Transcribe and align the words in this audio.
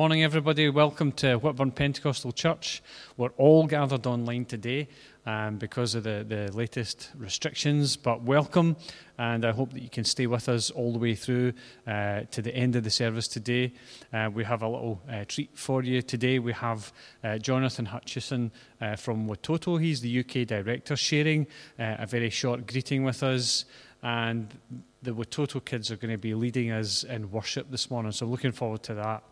Morning, 0.00 0.22
everybody. 0.22 0.68
Welcome 0.68 1.10
to 1.14 1.40
Whitburn 1.40 1.72
Pentecostal 1.72 2.30
Church. 2.30 2.84
We're 3.16 3.32
all 3.36 3.66
gathered 3.66 4.06
online 4.06 4.44
today 4.44 4.86
um, 5.26 5.56
because 5.56 5.96
of 5.96 6.04
the, 6.04 6.24
the 6.24 6.52
latest 6.52 7.10
restrictions, 7.16 7.96
but 7.96 8.22
welcome, 8.22 8.76
and 9.18 9.44
I 9.44 9.50
hope 9.50 9.72
that 9.72 9.82
you 9.82 9.88
can 9.88 10.04
stay 10.04 10.28
with 10.28 10.48
us 10.48 10.70
all 10.70 10.92
the 10.92 11.00
way 11.00 11.16
through 11.16 11.52
uh, 11.84 12.20
to 12.30 12.40
the 12.40 12.54
end 12.54 12.76
of 12.76 12.84
the 12.84 12.90
service 12.90 13.26
today. 13.26 13.72
Uh, 14.12 14.30
we 14.32 14.44
have 14.44 14.62
a 14.62 14.68
little 14.68 15.02
uh, 15.10 15.24
treat 15.26 15.50
for 15.58 15.82
you 15.82 16.00
today. 16.00 16.38
We 16.38 16.52
have 16.52 16.92
uh, 17.24 17.38
Jonathan 17.38 17.86
Hutchison 17.86 18.52
uh, 18.80 18.94
from 18.94 19.28
Watoto, 19.28 19.82
he's 19.82 20.00
the 20.00 20.20
UK 20.20 20.46
director, 20.46 20.94
sharing 20.94 21.48
uh, 21.76 21.96
a 21.98 22.06
very 22.06 22.30
short 22.30 22.68
greeting 22.68 23.02
with 23.02 23.24
us. 23.24 23.64
And 24.00 24.56
the 25.02 25.10
Watoto 25.10 25.64
kids 25.64 25.90
are 25.90 25.96
going 25.96 26.12
to 26.12 26.18
be 26.18 26.34
leading 26.34 26.70
us 26.70 27.02
in 27.02 27.32
worship 27.32 27.68
this 27.72 27.90
morning, 27.90 28.12
so 28.12 28.26
looking 28.26 28.52
forward 28.52 28.84
to 28.84 28.94
that 28.94 29.24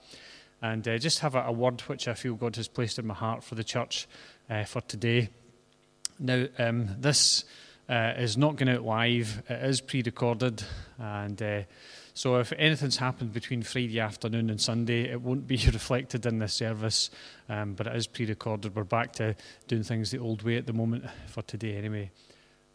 and 0.72 0.86
uh, 0.88 0.98
just 0.98 1.20
have 1.20 1.34
a, 1.34 1.42
a, 1.42 1.52
word 1.52 1.80
which 1.82 2.08
I 2.08 2.14
feel 2.14 2.34
God 2.34 2.56
has 2.56 2.68
placed 2.68 2.98
in 2.98 3.06
my 3.06 3.14
heart 3.14 3.44
for 3.44 3.54
the 3.54 3.64
church 3.64 4.08
uh, 4.50 4.64
for 4.64 4.80
today. 4.82 5.28
Now, 6.18 6.46
um, 6.58 6.88
this 6.98 7.44
uh, 7.88 8.14
is 8.16 8.36
not 8.36 8.56
going 8.56 8.68
out 8.68 8.82
live, 8.82 9.42
it 9.48 9.62
is 9.64 9.80
pre 9.80 10.02
recorded, 10.02 10.64
and 10.98 11.40
uh, 11.40 11.62
so 12.14 12.36
if 12.36 12.52
anything's 12.56 12.96
happened 12.96 13.32
between 13.32 13.62
Friday 13.62 14.00
afternoon 14.00 14.50
and 14.50 14.60
Sunday, 14.60 15.10
it 15.10 15.20
won't 15.20 15.46
be 15.46 15.56
reflected 15.72 16.26
in 16.26 16.40
this 16.40 16.54
service, 16.54 17.10
um, 17.48 17.74
but 17.74 17.86
it 17.86 17.94
is 17.94 18.08
pre 18.08 18.26
recorded. 18.26 18.74
We're 18.74 18.84
back 18.84 19.12
to 19.14 19.36
doing 19.68 19.84
things 19.84 20.10
the 20.10 20.18
old 20.18 20.42
way 20.42 20.56
at 20.56 20.66
the 20.66 20.72
moment 20.72 21.04
for 21.28 21.42
today, 21.42 21.76
anyway. 21.76 22.10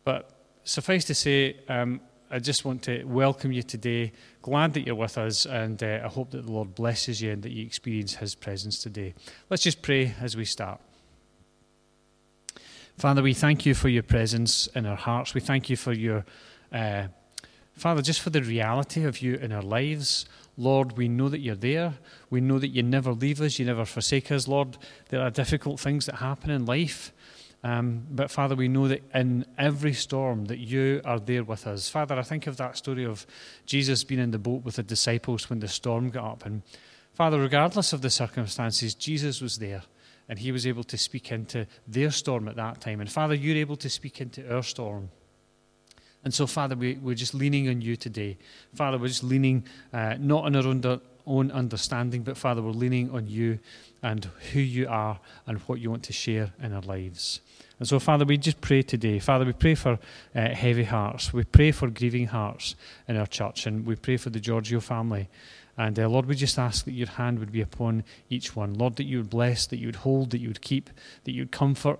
But 0.05 0.31
suffice 0.63 1.03
to 1.05 1.15
say, 1.15 1.57
um, 1.67 1.99
I 2.33 2.39
just 2.39 2.63
want 2.63 2.83
to 2.83 3.03
welcome 3.03 3.51
you 3.51 3.61
today. 3.61 4.13
Glad 4.41 4.73
that 4.75 4.85
you're 4.85 4.95
with 4.95 5.17
us, 5.17 5.45
and 5.45 5.83
uh, 5.83 5.99
I 6.05 6.07
hope 6.07 6.31
that 6.31 6.45
the 6.45 6.51
Lord 6.51 6.73
blesses 6.73 7.21
you 7.21 7.29
and 7.29 7.43
that 7.43 7.51
you 7.51 7.65
experience 7.65 8.15
His 8.15 8.35
presence 8.35 8.81
today. 8.81 9.13
Let's 9.49 9.63
just 9.63 9.81
pray 9.81 10.15
as 10.21 10.37
we 10.37 10.45
start. 10.45 10.79
Father, 12.97 13.21
we 13.21 13.33
thank 13.33 13.65
you 13.65 13.75
for 13.75 13.89
your 13.89 14.03
presence 14.03 14.67
in 14.67 14.85
our 14.85 14.95
hearts. 14.95 15.33
We 15.33 15.41
thank 15.41 15.69
you 15.69 15.75
for 15.75 15.91
your, 15.91 16.23
uh, 16.71 17.07
Father, 17.75 18.01
just 18.01 18.21
for 18.21 18.29
the 18.29 18.41
reality 18.41 19.03
of 19.03 19.21
you 19.21 19.35
in 19.35 19.51
our 19.51 19.61
lives. 19.61 20.25
Lord, 20.55 20.97
we 20.97 21.09
know 21.09 21.27
that 21.27 21.39
you're 21.39 21.55
there. 21.55 21.95
We 22.29 22.39
know 22.39 22.59
that 22.59 22.69
you 22.69 22.81
never 22.81 23.11
leave 23.11 23.41
us, 23.41 23.59
you 23.59 23.65
never 23.65 23.83
forsake 23.83 24.31
us. 24.31 24.47
Lord, 24.47 24.77
there 25.09 25.21
are 25.21 25.31
difficult 25.31 25.81
things 25.81 26.05
that 26.05 26.15
happen 26.15 26.49
in 26.49 26.65
life. 26.65 27.11
Um, 27.63 28.07
but 28.09 28.31
Father, 28.31 28.55
we 28.55 28.67
know 28.67 28.87
that 28.87 29.03
in 29.13 29.45
every 29.57 29.93
storm 29.93 30.45
that 30.45 30.57
you 30.57 31.01
are 31.05 31.19
there 31.19 31.43
with 31.43 31.67
us. 31.67 31.89
Father, 31.89 32.15
I 32.15 32.23
think 32.23 32.47
of 32.47 32.57
that 32.57 32.75
story 32.77 33.05
of 33.05 33.27
Jesus 33.65 34.03
being 34.03 34.21
in 34.21 34.31
the 34.31 34.39
boat 34.39 34.63
with 34.63 34.77
the 34.77 34.83
disciples 34.83 35.49
when 35.49 35.59
the 35.59 35.67
storm 35.67 36.09
got 36.09 36.25
up. 36.25 36.45
And 36.45 36.63
Father, 37.13 37.39
regardless 37.39 37.93
of 37.93 38.01
the 38.01 38.09
circumstances, 38.09 38.95
Jesus 38.95 39.41
was 39.41 39.59
there 39.59 39.83
and 40.27 40.39
he 40.39 40.51
was 40.51 40.65
able 40.65 40.83
to 40.85 40.97
speak 40.97 41.31
into 41.31 41.67
their 41.87 42.09
storm 42.09 42.47
at 42.47 42.55
that 42.55 42.81
time. 42.81 42.99
And 42.99 43.11
Father, 43.11 43.35
you're 43.35 43.57
able 43.57 43.75
to 43.77 43.89
speak 43.89 44.21
into 44.21 44.53
our 44.53 44.63
storm. 44.63 45.09
And 46.23 46.33
so, 46.33 46.47
Father, 46.47 46.75
we, 46.75 46.95
we're 46.95 47.15
just 47.15 47.33
leaning 47.33 47.67
on 47.67 47.81
you 47.81 47.95
today. 47.95 48.37
Father, 48.73 48.97
we're 48.97 49.07
just 49.07 49.23
leaning 49.23 49.65
uh, 49.91 50.15
not 50.19 50.45
on 50.45 50.55
our 50.55 50.65
own, 50.65 51.01
own 51.25 51.51
understanding, 51.51 52.23
but 52.23 52.37
Father, 52.37 52.61
we're 52.61 52.71
leaning 52.71 53.11
on 53.11 53.27
you 53.27 53.59
and 54.01 54.25
who 54.51 54.59
you 54.59 54.87
are 54.87 55.19
and 55.47 55.59
what 55.59 55.79
you 55.79 55.89
want 55.89 56.03
to 56.03 56.13
share 56.13 56.53
in 56.61 56.73
our 56.73 56.81
lives. 56.81 57.41
And 57.81 57.87
so, 57.87 57.97
Father, 57.97 58.25
we 58.25 58.37
just 58.37 58.61
pray 58.61 58.83
today. 58.83 59.17
Father, 59.17 59.43
we 59.43 59.53
pray 59.53 59.73
for 59.73 59.97
uh, 60.35 60.49
heavy 60.49 60.83
hearts. 60.83 61.33
We 61.33 61.45
pray 61.45 61.71
for 61.71 61.89
grieving 61.89 62.27
hearts 62.27 62.75
in 63.07 63.17
our 63.17 63.25
church. 63.25 63.65
And 63.65 63.87
we 63.87 63.95
pray 63.95 64.17
for 64.17 64.29
the 64.29 64.39
Giorgio 64.39 64.79
family. 64.79 65.29
And 65.79 65.97
uh, 65.97 66.07
Lord, 66.07 66.27
we 66.27 66.35
just 66.35 66.59
ask 66.59 66.85
that 66.85 66.91
your 66.91 67.07
hand 67.07 67.39
would 67.39 67.51
be 67.51 67.59
upon 67.59 68.03
each 68.29 68.55
one. 68.55 68.75
Lord, 68.75 68.97
that 68.97 69.05
you 69.05 69.17
would 69.17 69.31
bless, 69.31 69.65
that 69.65 69.77
you 69.77 69.87
would 69.87 69.95
hold, 69.95 70.29
that 70.29 70.37
you 70.37 70.49
would 70.49 70.61
keep, 70.61 70.91
that 71.23 71.31
you 71.31 71.41
would 71.41 71.51
comfort. 71.51 71.99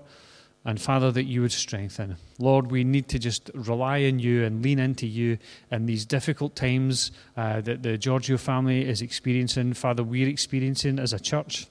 And 0.63 0.79
Father, 0.79 1.11
that 1.13 1.23
you 1.23 1.41
would 1.41 1.51
strengthen. 1.51 2.17
Lord, 2.37 2.69
we 2.69 2.83
need 2.83 3.07
to 3.07 3.17
just 3.17 3.49
rely 3.55 4.03
on 4.03 4.19
you 4.19 4.45
and 4.45 4.61
lean 4.61 4.77
into 4.77 5.07
you 5.07 5.39
in 5.71 5.87
these 5.87 6.05
difficult 6.05 6.55
times 6.55 7.11
uh, 7.35 7.59
that 7.61 7.81
the 7.81 7.97
Giorgio 7.97 8.37
family 8.37 8.87
is 8.87 9.01
experiencing. 9.01 9.73
Father, 9.73 10.03
we're 10.03 10.29
experiencing 10.29 10.99
as 10.99 11.11
a 11.11 11.19
church. 11.19 11.70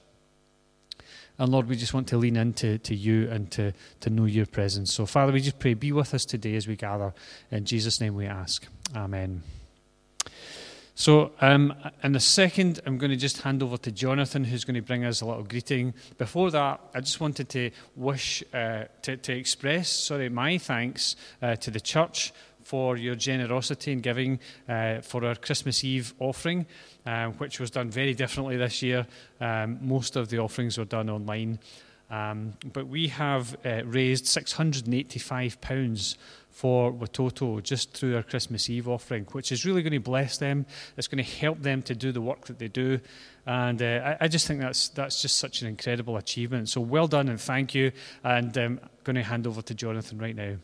And 1.41 1.51
Lord, 1.51 1.67
we 1.67 1.75
just 1.75 1.91
want 1.91 2.07
to 2.09 2.17
lean 2.17 2.35
into 2.35 2.77
to 2.77 2.95
you 2.95 3.27
and 3.31 3.49
to, 3.53 3.73
to 4.01 4.11
know 4.11 4.25
your 4.25 4.45
presence. 4.45 4.93
So, 4.93 5.07
Father, 5.07 5.33
we 5.33 5.41
just 5.41 5.57
pray, 5.57 5.73
be 5.73 5.91
with 5.91 6.13
us 6.13 6.23
today 6.23 6.55
as 6.55 6.67
we 6.67 6.75
gather. 6.75 7.15
In 7.49 7.65
Jesus' 7.65 7.99
name 7.99 8.13
we 8.13 8.27
ask. 8.27 8.67
Amen. 8.95 9.41
So, 10.93 11.31
um, 11.41 11.73
in 12.03 12.15
a 12.15 12.19
second, 12.19 12.79
I'm 12.85 12.99
going 12.99 13.09
to 13.09 13.17
just 13.17 13.41
hand 13.41 13.63
over 13.63 13.77
to 13.77 13.91
Jonathan, 13.91 14.43
who's 14.43 14.63
going 14.63 14.75
to 14.75 14.83
bring 14.83 15.03
us 15.03 15.21
a 15.21 15.25
little 15.25 15.41
greeting. 15.41 15.95
Before 16.19 16.51
that, 16.51 16.79
I 16.93 16.99
just 16.99 17.19
wanted 17.19 17.49
to 17.49 17.71
wish, 17.95 18.43
uh, 18.53 18.83
to, 19.01 19.17
to, 19.17 19.33
express, 19.33 19.89
sorry, 19.89 20.29
my 20.29 20.59
thanks 20.59 21.15
uh, 21.41 21.55
to 21.55 21.71
the 21.71 21.81
church 21.81 22.33
for 22.71 22.95
your 22.95 23.15
generosity 23.15 23.91
in 23.91 23.99
giving 23.99 24.39
uh, 24.69 25.01
for 25.01 25.25
our 25.25 25.35
Christmas 25.35 25.83
Eve 25.83 26.13
offering, 26.19 26.65
um, 27.05 27.33
which 27.33 27.59
was 27.59 27.69
done 27.69 27.91
very 27.91 28.13
differently 28.13 28.55
this 28.55 28.81
year. 28.81 29.05
Um, 29.41 29.77
most 29.81 30.15
of 30.15 30.29
the 30.29 30.39
offerings 30.39 30.77
were 30.77 30.85
done 30.85 31.09
online. 31.09 31.59
Um, 32.09 32.53
but 32.71 32.87
we 32.87 33.09
have 33.09 33.57
uh, 33.65 33.81
raised 33.83 34.23
£685 34.23 36.15
for 36.49 36.93
Watoto 36.93 37.61
just 37.61 37.91
through 37.91 38.15
our 38.15 38.23
Christmas 38.23 38.69
Eve 38.69 38.87
offering, 38.87 39.25
which 39.33 39.51
is 39.51 39.65
really 39.65 39.81
going 39.81 39.91
to 39.91 39.99
bless 39.99 40.37
them. 40.37 40.65
It's 40.95 41.09
going 41.09 41.21
to 41.21 41.29
help 41.29 41.61
them 41.61 41.81
to 41.81 41.93
do 41.93 42.13
the 42.13 42.21
work 42.21 42.45
that 42.45 42.57
they 42.57 42.69
do. 42.69 43.01
And 43.45 43.81
uh, 43.81 44.15
I, 44.21 44.25
I, 44.25 44.27
just 44.29 44.47
think 44.47 44.61
that's, 44.61 44.87
that's 44.89 45.21
just 45.21 45.39
such 45.39 45.61
an 45.61 45.67
incredible 45.67 46.15
achievement. 46.15 46.69
So 46.69 46.79
well 46.79 47.09
done 47.09 47.27
and 47.27 47.41
thank 47.41 47.75
you. 47.75 47.91
And 48.23 48.57
I'm 48.57 48.79
um, 48.79 48.89
going 49.03 49.17
to 49.17 49.23
hand 49.23 49.45
over 49.45 49.61
to 49.61 49.73
Jonathan 49.73 50.17
right 50.19 50.37
now. 50.37 50.55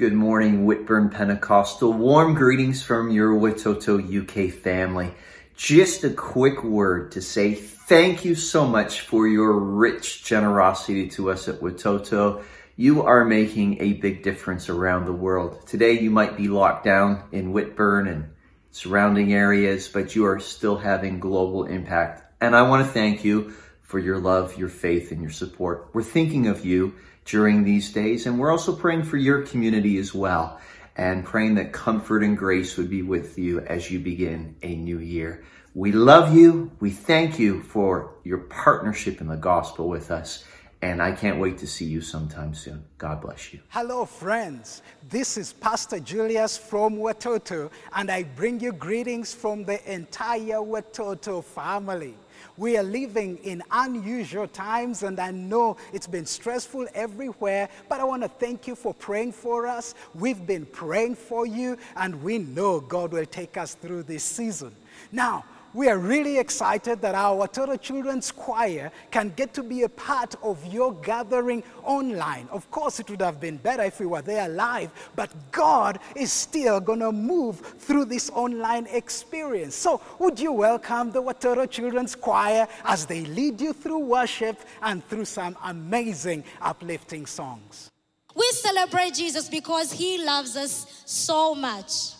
Good 0.00 0.14
morning, 0.14 0.64
Whitburn 0.64 1.10
Pentecostal. 1.10 1.92
Warm 1.92 2.32
greetings 2.32 2.82
from 2.82 3.10
your 3.10 3.34
Watoto 3.34 3.98
UK 4.00 4.50
family. 4.50 5.12
Just 5.54 6.04
a 6.04 6.08
quick 6.08 6.64
word 6.64 7.12
to 7.12 7.20
say 7.20 7.52
thank 7.52 8.24
you 8.24 8.34
so 8.34 8.66
much 8.66 9.02
for 9.02 9.28
your 9.28 9.52
rich 9.52 10.24
generosity 10.24 11.10
to 11.10 11.30
us 11.30 11.48
at 11.48 11.60
Watoto. 11.60 12.42
You 12.76 13.02
are 13.02 13.26
making 13.26 13.82
a 13.82 13.92
big 13.92 14.22
difference 14.22 14.70
around 14.70 15.04
the 15.04 15.12
world. 15.12 15.66
Today 15.66 16.00
you 16.00 16.10
might 16.10 16.34
be 16.34 16.48
locked 16.48 16.82
down 16.82 17.24
in 17.30 17.52
Whitburn 17.52 18.08
and 18.08 18.30
surrounding 18.70 19.34
areas, 19.34 19.86
but 19.86 20.16
you 20.16 20.24
are 20.24 20.40
still 20.40 20.78
having 20.78 21.20
global 21.20 21.66
impact. 21.66 22.22
And 22.40 22.56
I 22.56 22.62
want 22.62 22.86
to 22.86 22.90
thank 22.90 23.22
you 23.22 23.52
for 23.82 23.98
your 23.98 24.18
love, 24.18 24.56
your 24.56 24.70
faith, 24.70 25.12
and 25.12 25.20
your 25.20 25.30
support. 25.30 25.90
We're 25.92 26.02
thinking 26.04 26.46
of 26.46 26.64
you 26.64 26.94
during 27.24 27.64
these 27.64 27.92
days. 27.92 28.26
And 28.26 28.38
we're 28.38 28.50
also 28.50 28.74
praying 28.74 29.04
for 29.04 29.16
your 29.16 29.42
community 29.42 29.98
as 29.98 30.14
well 30.14 30.60
and 30.96 31.24
praying 31.24 31.54
that 31.54 31.72
comfort 31.72 32.22
and 32.22 32.36
grace 32.36 32.76
would 32.76 32.90
be 32.90 33.02
with 33.02 33.38
you 33.38 33.60
as 33.60 33.90
you 33.90 33.98
begin 33.98 34.54
a 34.62 34.74
new 34.74 34.98
year. 34.98 35.44
We 35.74 35.92
love 35.92 36.34
you. 36.34 36.72
We 36.80 36.90
thank 36.90 37.38
you 37.38 37.62
for 37.62 38.14
your 38.24 38.38
partnership 38.38 39.20
in 39.20 39.28
the 39.28 39.36
gospel 39.36 39.88
with 39.88 40.10
us. 40.10 40.44
And 40.82 41.02
I 41.02 41.12
can't 41.12 41.38
wait 41.38 41.58
to 41.58 41.66
see 41.66 41.84
you 41.84 42.00
sometime 42.00 42.54
soon. 42.54 42.84
God 42.96 43.20
bless 43.20 43.52
you. 43.52 43.60
Hello, 43.68 44.06
friends. 44.06 44.82
This 45.08 45.36
is 45.36 45.52
Pastor 45.52 46.00
Julius 46.00 46.56
from 46.56 46.96
Watoto, 46.96 47.70
and 47.94 48.10
I 48.10 48.22
bring 48.22 48.60
you 48.60 48.72
greetings 48.72 49.34
from 49.34 49.64
the 49.64 49.78
entire 49.92 50.60
Watoto 50.60 51.44
family. 51.44 52.14
We 52.56 52.76
are 52.76 52.82
living 52.82 53.38
in 53.38 53.62
unusual 53.70 54.48
times, 54.48 55.02
and 55.02 55.18
I 55.18 55.30
know 55.30 55.76
it's 55.92 56.06
been 56.06 56.26
stressful 56.26 56.88
everywhere, 56.94 57.68
but 57.88 58.00
I 58.00 58.04
want 58.04 58.22
to 58.22 58.28
thank 58.28 58.66
you 58.66 58.74
for 58.74 58.94
praying 58.94 59.32
for 59.32 59.66
us. 59.66 59.94
We've 60.14 60.46
been 60.46 60.66
praying 60.66 61.16
for 61.16 61.46
you, 61.46 61.78
and 61.96 62.22
we 62.22 62.38
know 62.38 62.80
God 62.80 63.12
will 63.12 63.26
take 63.26 63.56
us 63.56 63.74
through 63.74 64.04
this 64.04 64.24
season. 64.24 64.74
Now, 65.12 65.44
we 65.72 65.88
are 65.88 65.98
really 65.98 66.38
excited 66.38 67.00
that 67.00 67.14
our 67.14 67.36
Watoto 67.46 67.80
Children's 67.80 68.32
Choir 68.32 68.90
can 69.10 69.32
get 69.36 69.54
to 69.54 69.62
be 69.62 69.82
a 69.82 69.88
part 69.88 70.34
of 70.42 70.64
your 70.66 70.92
gathering 70.94 71.62
online. 71.84 72.48
Of 72.50 72.68
course, 72.70 72.98
it 72.98 73.08
would 73.08 73.22
have 73.22 73.40
been 73.40 73.56
better 73.56 73.84
if 73.84 74.00
we 74.00 74.06
were 74.06 74.22
there 74.22 74.48
live, 74.48 74.90
but 75.14 75.30
God 75.52 76.00
is 76.16 76.32
still 76.32 76.80
going 76.80 77.00
to 77.00 77.12
move 77.12 77.60
through 77.60 78.06
this 78.06 78.30
online 78.30 78.86
experience. 78.86 79.76
So, 79.76 80.00
would 80.18 80.40
you 80.40 80.52
welcome 80.52 81.12
the 81.12 81.22
Watoto 81.22 81.70
Children's 81.70 82.16
Choir 82.16 82.66
as 82.84 83.06
they 83.06 83.20
lead 83.20 83.60
you 83.60 83.72
through 83.72 84.00
worship 84.00 84.58
and 84.82 85.06
through 85.08 85.26
some 85.26 85.56
amazing 85.64 86.42
uplifting 86.60 87.26
songs? 87.26 87.90
We 88.34 88.48
celebrate 88.52 89.14
Jesus 89.14 89.48
because 89.48 89.92
he 89.92 90.24
loves 90.24 90.56
us 90.56 91.02
so 91.04 91.54
much. 91.54 92.14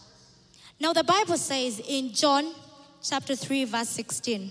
Now, 0.79 0.93
the 0.93 1.05
Bible 1.05 1.37
says 1.37 1.81
in 1.87 2.13
John 2.13 2.53
chapter 3.02 3.35
3, 3.35 3.64
verse 3.64 3.88
16. 3.88 4.50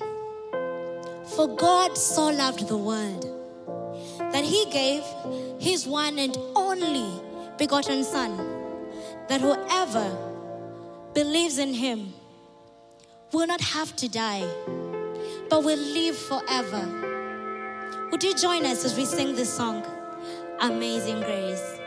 For 1.36 1.48
God 1.56 1.96
so 1.96 2.30
loved 2.30 2.68
the 2.68 2.78
world 2.78 3.24
that 4.32 4.44
he 4.44 4.66
gave 4.72 5.04
his 5.60 5.86
one 5.86 6.18
and 6.18 6.36
only 6.56 7.22
begotten 7.58 8.04
Son, 8.04 8.38
that 9.28 9.40
whoever 9.42 10.18
believes 11.14 11.60
in 11.60 11.74
him 11.74 12.12
will 13.34 13.46
not 13.46 13.62
have 13.62 13.96
to 13.98 14.10
die, 14.10 14.48
but 15.50 15.64
will 15.64 15.78
live 15.78 16.18
forever. 16.18 18.08
Would 18.12 18.24
you 18.24 18.34
join 18.34 18.66
us 18.66 18.84
as 18.84 18.98
we 18.98 19.06
sing 19.06 19.36
this 19.36 19.54
song, 19.54 19.86
Amazing 20.60 21.20
Grace? 21.22 21.79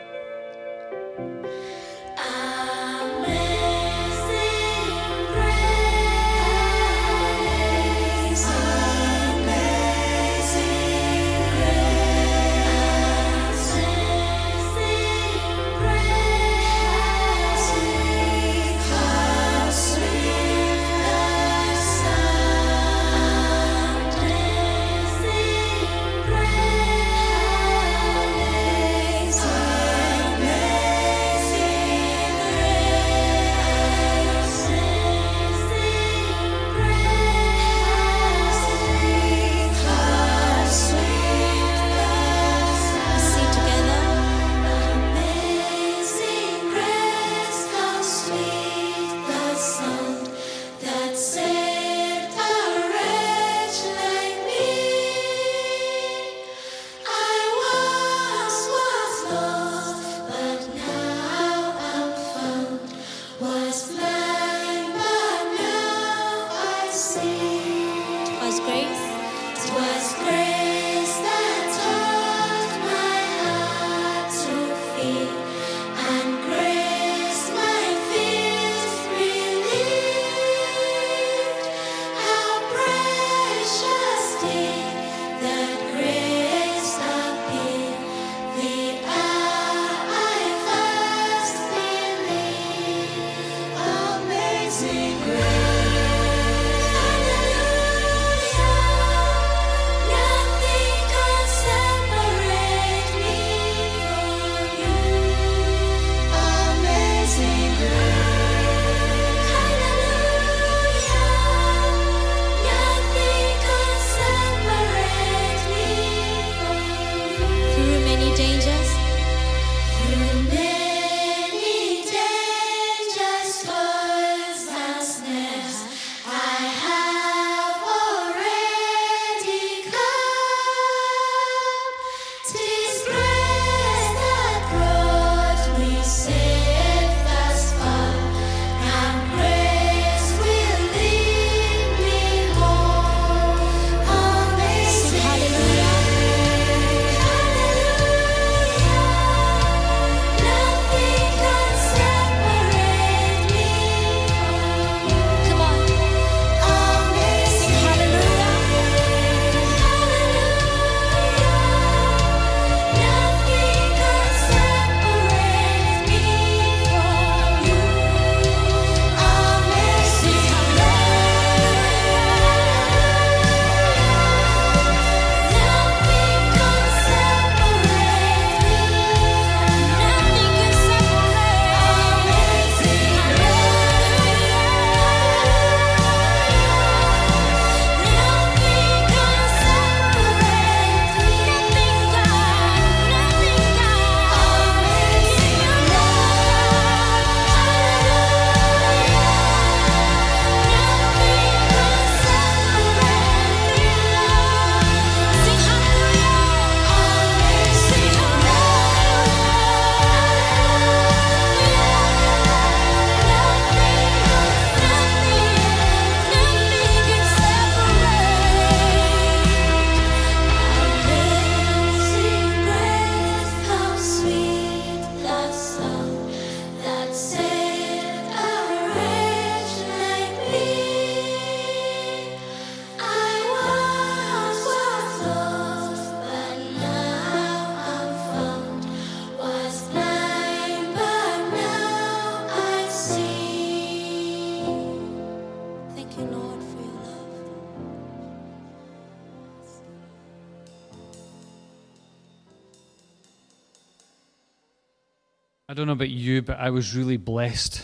I 255.72 255.74
don't 255.74 255.86
know 255.86 255.94
about 255.94 256.10
you, 256.10 256.42
but 256.42 256.60
I 256.60 256.68
was 256.68 256.94
really 256.94 257.16
blessed 257.16 257.82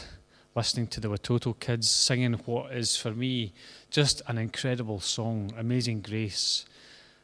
listening 0.54 0.88
to 0.88 1.00
the 1.00 1.09
Watoto 1.09 1.59
kids 1.59 1.90
singing 1.90 2.35
what 2.45 2.71
is 2.71 2.99
for 2.99 3.12
me 3.12 3.54
just 3.90 4.21
an 4.26 4.37
incredible 4.37 5.00
song, 5.00 5.54
Amazing 5.57 6.02
Grace. 6.02 6.66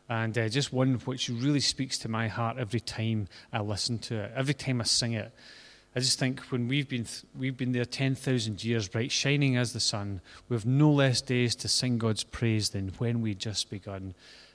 And 0.08 0.38
uh, 0.38 0.48
just 0.48 0.72
one 0.72 0.94
which 1.00 1.28
really 1.28 1.60
speaks 1.60 1.98
to 1.98 2.08
my 2.08 2.28
heart 2.28 2.56
every 2.56 2.80
time 2.80 3.28
I 3.52 3.60
listen 3.60 3.98
to 3.98 4.14
it, 4.20 4.32
every 4.34 4.54
time 4.54 4.80
I 4.80 4.84
sing 4.84 5.12
it. 5.12 5.34
I 5.94 6.00
just 6.00 6.18
think 6.18 6.40
when 6.44 6.66
we've 6.66 6.88
been 6.88 7.04
th- 7.04 7.24
we've 7.38 7.58
been 7.58 7.72
there 7.72 7.84
ten 7.84 8.14
thousand 8.14 8.64
years, 8.64 8.88
bright 8.88 9.12
shining 9.12 9.58
as 9.58 9.74
the 9.74 9.80
sun, 9.80 10.22
we 10.48 10.56
have 10.56 10.64
no 10.64 10.90
less 10.90 11.20
days 11.20 11.54
to 11.56 11.68
sing 11.68 11.98
God's 11.98 12.24
praise 12.24 12.70
than 12.70 12.88
when 12.96 13.20
we 13.20 13.34
just 13.34 13.68
begun. 13.68 14.14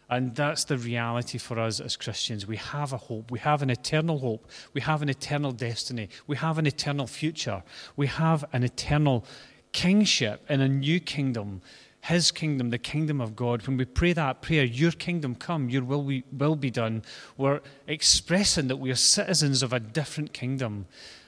And 0.09 0.35
that's 0.35 0.63
the 0.63 0.77
reality 0.77 1.37
for 1.37 1.59
us 1.59 1.79
as 1.79 1.95
Christians. 1.95 2.47
We 2.47 2.57
have 2.57 2.93
a 2.93 2.97
hope. 2.97 3.29
We 3.29 3.39
have 3.39 3.61
an 3.61 3.69
eternal 3.69 4.17
hope. 4.17 4.49
We 4.73 4.81
have 4.81 5.03
an 5.03 5.09
eternal 5.09 5.51
destiny. 5.51 6.09
We 6.25 6.35
have 6.37 6.57
an 6.57 6.65
eternal 6.65 7.05
future. 7.05 7.61
We 7.95 8.07
have 8.07 8.43
an 8.51 8.63
eternal 8.63 9.25
kingship 9.71 10.43
in 10.49 10.61
a 10.61 10.67
new 10.67 10.99
kingdom, 10.99 11.61
His 12.01 12.31
kingdom, 12.31 12.71
the 12.71 12.79
kingdom 12.79 13.21
of 13.21 13.35
God. 13.35 13.65
When 13.67 13.77
we 13.77 13.85
pray 13.85 14.13
that 14.13 14.41
prayer, 14.41 14.63
Your 14.63 14.91
kingdom 14.91 15.35
come, 15.35 15.69
Your 15.69 15.83
will 15.83 16.03
be, 16.03 16.23
will 16.31 16.55
be 16.55 16.71
done, 16.71 17.03
we're 17.37 17.61
expressing 17.87 18.67
that 18.67 18.77
we 18.77 18.89
are 18.89 18.95
citizens 18.95 19.61
of 19.61 19.73
a 19.73 19.79
different 19.79 20.33
kingdom. 20.33 20.87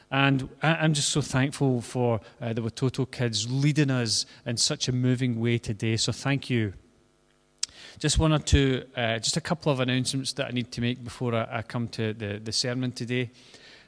And 0.09 0.49
I'm 0.61 0.93
just 0.93 1.09
so 1.09 1.21
thankful 1.21 1.81
for 1.81 2.19
uh, 2.41 2.51
the 2.51 2.61
Watoto 2.61 3.09
kids 3.09 3.49
leading 3.49 3.89
us 3.89 4.25
in 4.45 4.57
such 4.57 4.89
a 4.89 4.91
moving 4.91 5.39
way 5.39 5.57
today. 5.57 5.95
So 5.95 6.11
thank 6.11 6.49
you. 6.49 6.73
Just 8.01 8.17
one 8.17 8.33
or 8.33 8.39
two, 8.39 8.83
uh, 8.97 9.19
just 9.19 9.37
a 9.37 9.41
couple 9.41 9.71
of 9.71 9.79
announcements 9.79 10.33
that 10.33 10.47
I 10.47 10.49
need 10.49 10.71
to 10.71 10.81
make 10.81 11.03
before 11.03 11.35
I, 11.35 11.59
I 11.59 11.61
come 11.61 11.87
to 11.89 12.13
the, 12.13 12.41
the 12.43 12.51
sermon 12.51 12.91
today. 12.91 13.29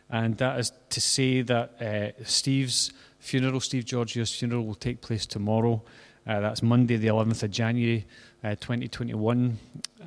And 0.07 0.37
that 0.37 0.59
is 0.59 0.71
to 0.91 1.01
say 1.01 1.41
that 1.41 1.81
uh, 1.81 2.23
Steve's 2.23 2.93
funeral, 3.17 3.59
Steve 3.59 3.85
Giorgio's 3.85 4.31
funeral, 4.31 4.67
will 4.67 4.75
take 4.75 5.01
place 5.01 5.25
tomorrow. 5.25 5.81
Uh, 6.27 6.41
that's 6.41 6.61
Monday, 6.61 6.95
the 6.95 7.07
11th 7.07 7.41
of 7.41 7.49
January, 7.49 8.05
uh, 8.43 8.51
2021, 8.51 9.57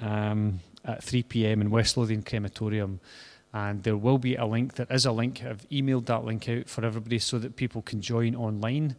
um, 0.01 0.61
at 0.85 1.03
3 1.03 1.25
p.m. 1.25 1.61
in 1.61 1.71
West 1.71 1.97
Lothian 1.97 2.23
Crematorium. 2.23 3.01
And 3.53 3.83
there 3.83 3.97
will 3.97 4.19
be 4.19 4.37
a 4.37 4.47
link, 4.47 4.75
there 4.75 4.87
is 4.89 5.05
a 5.05 5.11
link, 5.11 5.43
I've 5.45 5.69
emailed 5.69 6.07
that 6.07 6.25
link 6.25 6.49
out 6.49 6.69
for 6.69 6.85
everybody 6.85 7.19
so 7.19 7.41
that 7.41 7.57
people 7.57 7.83
can 7.83 8.01
join 8.01 8.37
online 8.37 8.95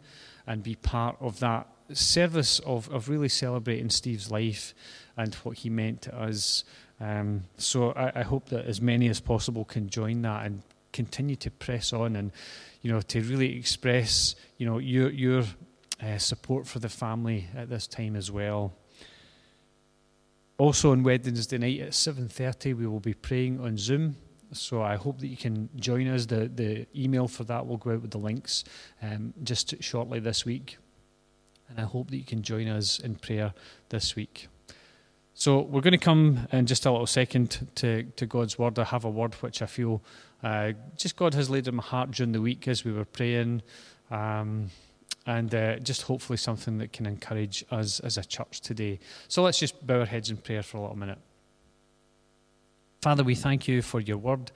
and 0.46 0.62
be 0.62 0.74
part 0.74 1.16
of 1.18 1.40
that 1.40 1.66
service 1.92 2.58
of, 2.60 2.90
of 2.90 3.08
really 3.08 3.28
celebrating 3.28 3.90
Steve's 3.90 4.30
life 4.30 4.74
and 5.16 5.34
what 5.36 5.58
he 5.58 5.70
meant 5.70 6.02
to 6.02 6.16
us. 6.16 6.64
Um, 7.00 7.44
so 7.56 7.92
I, 7.92 8.20
I 8.20 8.22
hope 8.22 8.48
that 8.50 8.66
as 8.66 8.80
many 8.80 9.08
as 9.08 9.20
possible 9.20 9.64
can 9.64 9.88
join 9.88 10.22
that 10.22 10.46
and 10.46 10.62
continue 10.92 11.36
to 11.36 11.50
press 11.50 11.92
on 11.92 12.16
and 12.16 12.32
you 12.80 12.90
know 12.90 13.00
to 13.00 13.20
really 13.20 13.56
express 13.56 14.34
you 14.56 14.66
know 14.66 14.78
your 14.78 15.10
your 15.10 15.44
uh, 16.02 16.16
support 16.18 16.66
for 16.66 16.78
the 16.78 16.88
family 16.88 17.46
at 17.56 17.68
this 17.68 17.86
time 17.86 18.16
as 18.16 18.30
well. 18.30 18.72
Also 20.56 20.90
on 20.90 21.02
Wednesday 21.02 21.58
night 21.58 21.80
at 21.80 21.90
7:30 21.90 22.76
we 22.76 22.86
will 22.86 23.00
be 23.00 23.14
praying 23.14 23.60
on 23.60 23.76
Zoom. 23.76 24.16
So 24.52 24.82
I 24.82 24.96
hope 24.96 25.18
that 25.18 25.26
you 25.28 25.36
can 25.36 25.68
join 25.76 26.08
us. 26.08 26.26
The 26.26 26.48
the 26.48 26.86
email 26.96 27.28
for 27.28 27.44
that 27.44 27.66
will 27.66 27.76
go 27.76 27.90
out 27.90 28.02
with 28.02 28.10
the 28.10 28.18
links 28.18 28.64
um, 29.02 29.34
just 29.42 29.80
shortly 29.82 30.20
this 30.20 30.44
week. 30.44 30.78
And 31.68 31.78
I 31.78 31.84
hope 31.84 32.10
that 32.10 32.16
you 32.16 32.24
can 32.24 32.42
join 32.42 32.68
us 32.68 32.98
in 32.98 33.16
prayer 33.16 33.52
this 33.90 34.16
week. 34.16 34.48
So 35.34 35.60
we're 35.60 35.82
going 35.82 35.92
to 35.92 35.98
come 35.98 36.48
in 36.50 36.66
just 36.66 36.84
a 36.84 36.90
little 36.90 37.06
second 37.06 37.68
to, 37.76 38.02
to 38.02 38.26
God's 38.26 38.58
word. 38.58 38.78
I 38.78 38.84
have 38.84 39.04
a 39.04 39.10
word 39.10 39.34
which 39.34 39.62
I 39.62 39.66
feel 39.66 40.02
uh, 40.42 40.72
just 40.96 41.16
God 41.16 41.34
has 41.34 41.48
laid 41.48 41.68
in 41.68 41.76
my 41.76 41.82
heart 41.82 42.10
during 42.10 42.32
the 42.32 42.40
week 42.40 42.66
as 42.66 42.84
we 42.84 42.92
were 42.92 43.04
praying, 43.04 43.62
um, 44.10 44.70
and 45.26 45.54
uh, 45.54 45.78
just 45.78 46.02
hopefully 46.02 46.36
something 46.36 46.78
that 46.78 46.92
can 46.92 47.06
encourage 47.06 47.64
us 47.70 48.00
as 48.00 48.16
a 48.16 48.24
church 48.24 48.60
today. 48.60 48.98
So 49.28 49.42
let's 49.42 49.58
just 49.58 49.86
bow 49.86 50.00
our 50.00 50.06
heads 50.06 50.30
in 50.30 50.38
prayer 50.38 50.62
for 50.62 50.78
a 50.78 50.80
little 50.80 50.98
minute. 50.98 51.18
Father, 53.02 53.22
we 53.22 53.34
thank 53.34 53.68
you 53.68 53.82
for 53.82 54.00
your 54.00 54.16
word. 54.16 54.50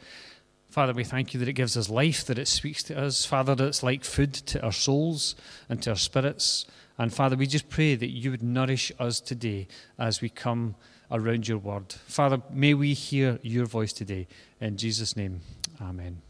Father, 0.70 0.92
we 0.92 1.04
thank 1.04 1.34
you 1.34 1.40
that 1.40 1.48
it 1.48 1.52
gives 1.52 1.76
us 1.76 1.90
life, 1.90 2.24
that 2.24 2.38
it 2.38 2.48
speaks 2.48 2.82
to 2.84 2.98
us. 2.98 3.24
Father, 3.24 3.54
that 3.54 3.66
it's 3.66 3.82
like 3.82 4.04
food 4.04 4.32
to 4.32 4.62
our 4.64 4.72
souls 4.72 5.36
and 5.68 5.82
to 5.82 5.90
our 5.90 5.96
spirits. 5.96 6.64
And 7.02 7.12
Father, 7.12 7.34
we 7.34 7.48
just 7.48 7.68
pray 7.68 7.96
that 7.96 8.10
you 8.10 8.30
would 8.30 8.44
nourish 8.44 8.92
us 9.00 9.18
today 9.18 9.66
as 9.98 10.20
we 10.20 10.28
come 10.28 10.76
around 11.10 11.48
your 11.48 11.58
word. 11.58 11.92
Father, 11.92 12.40
may 12.48 12.74
we 12.74 12.94
hear 12.94 13.40
your 13.42 13.66
voice 13.66 13.92
today. 13.92 14.28
In 14.60 14.76
Jesus' 14.76 15.16
name, 15.16 15.40
amen. 15.80 16.22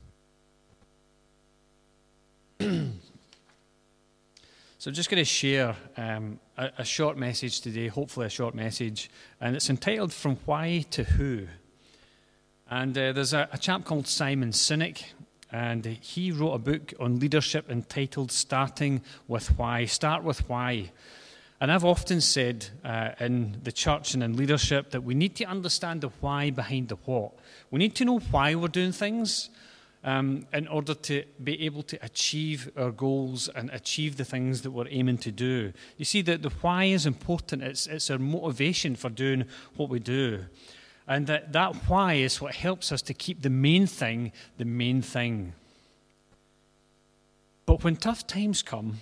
so 2.59 2.67
I'm 4.87 4.95
just 4.95 5.11
going 5.11 5.21
to 5.21 5.27
share 5.27 5.77
um, 5.99 6.41
a, 6.57 6.71
a 6.79 6.85
short 6.87 7.19
message 7.19 7.61
today, 7.61 7.89
hopefully 7.89 8.25
a 8.25 8.31
short 8.31 8.55
message, 8.55 9.11
and 9.43 9.55
it's 9.55 9.69
entitled 9.69 10.11
From 10.11 10.37
Why 10.47 10.87
to 10.93 11.05
Who. 11.05 11.49
And 12.71 12.97
uh, 12.97 13.13
there's 13.13 13.35
a, 13.35 13.47
a 13.53 13.59
chap 13.59 13.85
called 13.85 14.07
Simon 14.07 14.53
Sinek, 14.53 15.05
and 15.53 15.85
he 15.85 16.33
wrote 16.33 16.55
a 16.55 16.59
book 16.59 16.95
on 16.99 17.21
leadership 17.21 17.71
entitled 17.71 18.33
Starting 18.33 19.03
with 19.29 19.59
Why. 19.59 19.85
Start 19.85 20.25
with 20.25 20.49
Why. 20.49 20.91
And 21.61 21.71
I've 21.71 21.85
often 21.85 22.21
said 22.21 22.67
uh, 22.85 23.11
in 23.21 23.61
the 23.63 23.71
church 23.71 24.15
and 24.15 24.23
in 24.23 24.37
leadership 24.37 24.91
that 24.91 25.05
we 25.05 25.15
need 25.15 25.37
to 25.37 25.45
understand 25.45 26.01
the 26.01 26.09
why 26.21 26.51
behind 26.51 26.89
the 26.89 26.97
what. 27.05 27.35
We 27.71 27.79
need 27.79 27.95
to 27.97 28.05
know 28.05 28.19
why 28.19 28.57
we're 28.57 28.67
doing 28.67 28.91
things 28.91 29.49
um, 30.03 30.45
in 30.53 30.67
order 30.67 30.95
to 30.95 31.23
be 31.45 31.65
able 31.65 31.85
to 31.85 32.05
achieve 32.05 32.69
our 32.77 32.91
goals 32.91 33.49
and 33.49 33.71
achieve 33.71 34.17
the 34.17 34.25
things 34.25 34.63
that 34.63 34.73
we're 34.73 34.89
aiming 34.89 35.19
to 35.19 35.31
do. 35.31 35.73
You 35.99 36.05
see, 36.05 36.23
that 36.23 36.43
the 36.43 36.51
why 36.63 36.87
is 36.87 37.07
important, 37.07 37.63
it's, 37.63 37.87
it's 37.87 38.11
our 38.11 38.19
motivation 38.19 38.97
for 38.97 39.09
doing 39.09 39.45
what 39.77 39.89
we 39.89 40.01
do. 40.01 40.47
And 41.07 41.27
that, 41.27 41.53
that 41.53 41.75
why 41.89 42.15
is 42.15 42.41
what 42.41 42.55
helps 42.55 42.93
us 42.93 43.03
to 43.03 43.15
keep 43.15 43.43
the 43.43 43.51
main 43.51 43.87
thing 43.87 44.33
the 44.57 44.65
main 44.65 45.03
thing. 45.03 45.55
But 47.67 47.85
when 47.85 47.97
tough 47.97 48.27
times 48.27 48.63
come, 48.63 48.99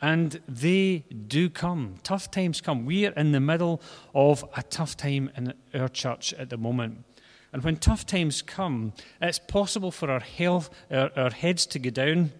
and 0.00 0.40
they 0.46 1.04
do 1.26 1.48
come, 1.48 1.94
tough 2.02 2.30
times 2.30 2.60
come. 2.60 2.84
We 2.84 3.06
are 3.06 3.12
in 3.12 3.32
the 3.32 3.40
middle 3.40 3.80
of 4.14 4.44
a 4.56 4.62
tough 4.62 4.96
time 4.96 5.30
in 5.36 5.54
our 5.74 5.88
church 5.88 6.34
at 6.34 6.50
the 6.50 6.58
moment. 6.58 7.04
And 7.52 7.64
when 7.64 7.76
tough 7.76 8.04
times 8.04 8.42
come, 8.42 8.92
it's 9.22 9.38
possible 9.38 9.90
for 9.90 10.10
our 10.10 10.20
health, 10.20 10.68
our, 10.90 11.10
our 11.16 11.30
heads 11.30 11.64
to 11.66 11.78
go 11.78 11.90
down. 11.90 12.32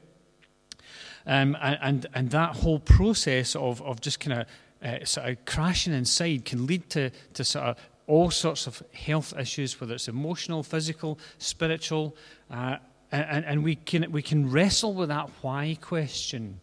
Um, 1.27 1.57
and, 1.61 2.07
and, 2.15 2.31
that 2.31 2.57
whole 2.57 2.79
process 2.79 3.57
of, 3.57 3.83
of 3.83 4.01
just 4.01 4.21
kind 4.21 4.41
of 4.41 4.47
uh, 4.87 5.05
sort 5.05 5.29
of 5.29 5.45
crashing 5.45 5.93
inside 5.93 6.45
can 6.45 6.67
lead 6.67 6.89
to, 6.91 7.11
to 7.35 7.43
sort 7.43 7.65
of 7.65 7.77
all 8.07 8.31
sorts 8.31 8.67
of 8.67 8.83
health 8.93 9.35
issues, 9.39 9.81
whether 9.81 9.95
it's 9.95 10.09
emotional, 10.09 10.63
physical, 10.63 11.19
spiritual, 11.39 12.17
uh, 12.51 12.77
and, 13.13 13.45
and 13.45 13.65
we, 13.65 13.77
can, 13.77 14.11
we 14.11 14.23
can 14.23 14.51
wrestle 14.51 14.93
with 14.93 15.09
that 15.09 15.31
why 15.43 15.77
question. 15.81 16.61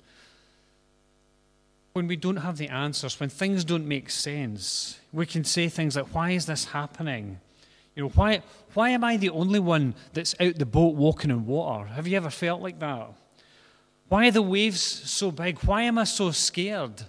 When 1.93 2.07
we 2.07 2.15
don't 2.15 2.37
have 2.37 2.57
the 2.57 2.69
answers, 2.69 3.19
when 3.19 3.29
things 3.29 3.63
don't 3.63 3.87
make 3.87 4.09
sense, 4.09 4.99
we 5.11 5.25
can 5.25 5.43
say 5.43 5.69
things 5.69 5.95
like, 5.95 6.13
Why 6.13 6.31
is 6.31 6.45
this 6.45 6.65
happening? 6.65 7.39
You 7.95 8.03
know, 8.03 8.09
why, 8.09 8.41
why 8.73 8.89
am 8.89 9.03
I 9.03 9.17
the 9.17 9.29
only 9.29 9.59
one 9.59 9.93
that's 10.13 10.33
out 10.39 10.55
the 10.55 10.65
boat 10.65 10.95
walking 10.95 11.29
in 11.29 11.45
water? 11.45 11.85
Have 11.85 12.07
you 12.07 12.17
ever 12.17 12.31
felt 12.31 12.61
like 12.61 12.79
that? 12.79 13.13
Why 14.09 14.27
are 14.27 14.31
the 14.31 14.41
waves 14.41 14.81
so 14.81 15.31
big? 15.31 15.59
Why 15.59 15.83
am 15.83 15.99
I 15.99 16.05
so 16.05 16.31
scared? 16.31 17.03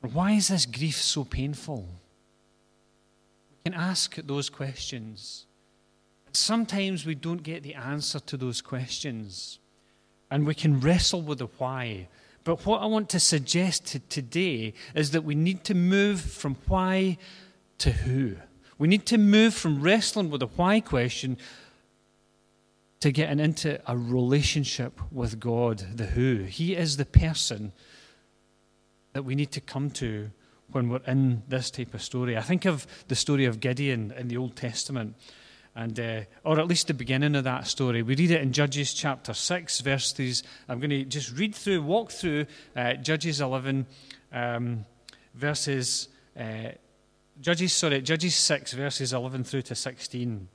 Why 0.00 0.32
is 0.32 0.48
this 0.48 0.66
grief 0.66 0.96
so 0.96 1.24
painful? 1.24 1.88
Can 3.68 3.78
ask 3.78 4.16
those 4.16 4.48
questions. 4.48 5.44
Sometimes 6.32 7.04
we 7.04 7.14
don't 7.14 7.42
get 7.42 7.62
the 7.62 7.74
answer 7.74 8.18
to 8.18 8.38
those 8.38 8.62
questions, 8.62 9.58
and 10.30 10.46
we 10.46 10.54
can 10.54 10.80
wrestle 10.80 11.20
with 11.20 11.40
the 11.40 11.48
why. 11.58 12.08
But 12.44 12.64
what 12.64 12.80
I 12.80 12.86
want 12.86 13.10
to 13.10 13.20
suggest 13.20 13.84
to 13.88 13.98
today 13.98 14.72
is 14.94 15.10
that 15.10 15.22
we 15.22 15.34
need 15.34 15.64
to 15.64 15.74
move 15.74 16.18
from 16.18 16.56
why 16.66 17.18
to 17.76 17.90
who. 17.90 18.36
We 18.78 18.88
need 18.88 19.04
to 19.04 19.18
move 19.18 19.52
from 19.52 19.82
wrestling 19.82 20.30
with 20.30 20.40
the 20.40 20.46
why 20.46 20.80
question 20.80 21.36
to 23.00 23.12
getting 23.12 23.38
into 23.38 23.82
a 23.86 23.98
relationship 23.98 24.98
with 25.12 25.38
God, 25.38 25.84
the 25.94 26.06
who. 26.06 26.44
He 26.44 26.74
is 26.74 26.96
the 26.96 27.04
person 27.04 27.72
that 29.12 29.24
we 29.24 29.34
need 29.34 29.52
to 29.52 29.60
come 29.60 29.90
to 29.90 30.30
when 30.72 30.88
we're 30.88 31.00
in 31.06 31.42
this 31.48 31.70
type 31.70 31.94
of 31.94 32.02
story. 32.02 32.36
I 32.36 32.42
think 32.42 32.64
of 32.64 32.86
the 33.08 33.14
story 33.14 33.44
of 33.44 33.60
Gideon 33.60 34.12
in 34.16 34.28
the 34.28 34.36
Old 34.36 34.56
Testament, 34.56 35.14
and 35.74 35.98
uh, 35.98 36.20
or 36.44 36.58
at 36.58 36.66
least 36.66 36.88
the 36.88 36.94
beginning 36.94 37.34
of 37.36 37.44
that 37.44 37.66
story. 37.66 38.02
We 38.02 38.16
read 38.16 38.30
it 38.30 38.42
in 38.42 38.52
Judges 38.52 38.92
chapter 38.92 39.34
six, 39.34 39.80
verses. 39.80 40.42
I'm 40.68 40.80
going 40.80 40.90
to 40.90 41.04
just 41.04 41.36
read 41.36 41.54
through, 41.54 41.82
walk 41.82 42.10
through 42.10 42.46
uh, 42.76 42.94
Judges 42.94 43.40
11, 43.40 43.86
um, 44.32 44.84
verses. 45.34 46.08
Uh, 46.38 46.70
Judges, 47.40 47.72
sorry, 47.72 48.02
Judges 48.02 48.34
6, 48.34 48.72
verses 48.72 49.12
11 49.12 49.44
through 49.44 49.62
to 49.62 49.74
16. 49.76 50.48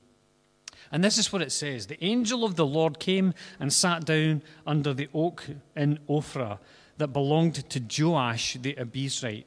And 0.92 1.02
this 1.02 1.16
is 1.16 1.32
what 1.32 1.40
it 1.40 1.50
says 1.50 1.86
The 1.86 2.02
angel 2.04 2.44
of 2.44 2.56
the 2.56 2.66
Lord 2.66 2.98
came 2.98 3.32
and 3.58 3.72
sat 3.72 4.04
down 4.04 4.42
under 4.66 4.92
the 4.92 5.08
oak 5.14 5.46
in 5.74 5.98
Ophrah 6.08 6.58
that 6.98 7.08
belonged 7.08 7.68
to 7.70 7.80
Joash 7.80 8.58
the 8.60 8.74
Abiezrite, 8.74 9.46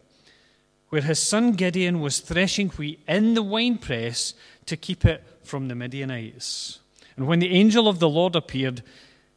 where 0.89 1.01
his 1.01 1.21
son 1.21 1.51
Gideon 1.51 1.99
was 1.99 2.19
threshing 2.19 2.69
wheat 2.69 3.01
in 3.07 3.33
the 3.33 3.43
winepress 3.43 4.33
to 4.65 4.77
keep 4.77 5.05
it 5.05 5.23
from 5.43 5.67
the 5.67 5.75
Midianites. 5.75 6.79
And 7.15 7.27
when 7.27 7.39
the 7.39 7.49
angel 7.49 7.87
of 7.87 7.99
the 7.99 8.09
Lord 8.09 8.35
appeared 8.35 8.83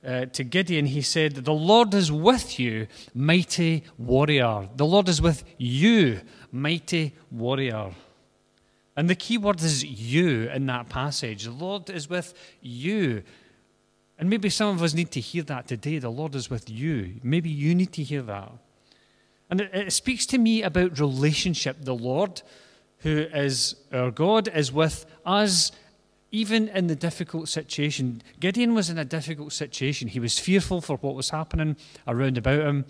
uh, 0.06 0.26
to 0.26 0.44
Gideon, 0.44 0.86
he 0.86 1.02
said, 1.02 1.34
The 1.34 1.52
Lord 1.52 1.94
is 1.94 2.12
with 2.12 2.58
you, 2.58 2.86
mighty 3.14 3.84
warrior. 3.98 4.68
The 4.76 4.86
Lord 4.86 5.08
is 5.08 5.20
with 5.20 5.44
you, 5.58 6.20
mighty 6.52 7.14
warrior. 7.30 7.92
And 8.96 9.08
the 9.08 9.14
key 9.14 9.38
word 9.38 9.62
is 9.62 9.84
you 9.84 10.50
in 10.50 10.66
that 10.66 10.88
passage. 10.88 11.44
The 11.44 11.50
Lord 11.50 11.88
is 11.90 12.08
with 12.08 12.34
you. 12.60 13.22
And 14.18 14.28
maybe 14.28 14.50
some 14.50 14.68
of 14.68 14.82
us 14.82 14.92
need 14.92 15.10
to 15.12 15.20
hear 15.20 15.42
that 15.44 15.66
today. 15.66 15.98
The 15.98 16.10
Lord 16.10 16.34
is 16.34 16.50
with 16.50 16.68
you. 16.68 17.14
Maybe 17.22 17.48
you 17.48 17.74
need 17.74 17.92
to 17.94 18.02
hear 18.02 18.20
that. 18.22 18.52
And 19.50 19.60
it, 19.60 19.70
it 19.74 19.92
speaks 19.92 20.24
to 20.26 20.38
me 20.38 20.62
about 20.62 20.98
relationship. 20.98 21.78
The 21.80 21.94
Lord, 21.94 22.42
who 22.98 23.18
is 23.18 23.74
our 23.92 24.10
God, 24.10 24.48
is 24.48 24.72
with 24.72 25.04
us 25.26 25.72
even 26.32 26.68
in 26.68 26.86
the 26.86 26.94
difficult 26.94 27.48
situation. 27.48 28.22
Gideon 28.38 28.74
was 28.74 28.88
in 28.88 28.98
a 28.98 29.04
difficult 29.04 29.52
situation. 29.52 30.08
He 30.08 30.20
was 30.20 30.38
fearful 30.38 30.80
for 30.80 30.96
what 30.98 31.14
was 31.14 31.30
happening 31.30 31.76
around 32.06 32.38
about 32.38 32.60
him. 32.60 32.84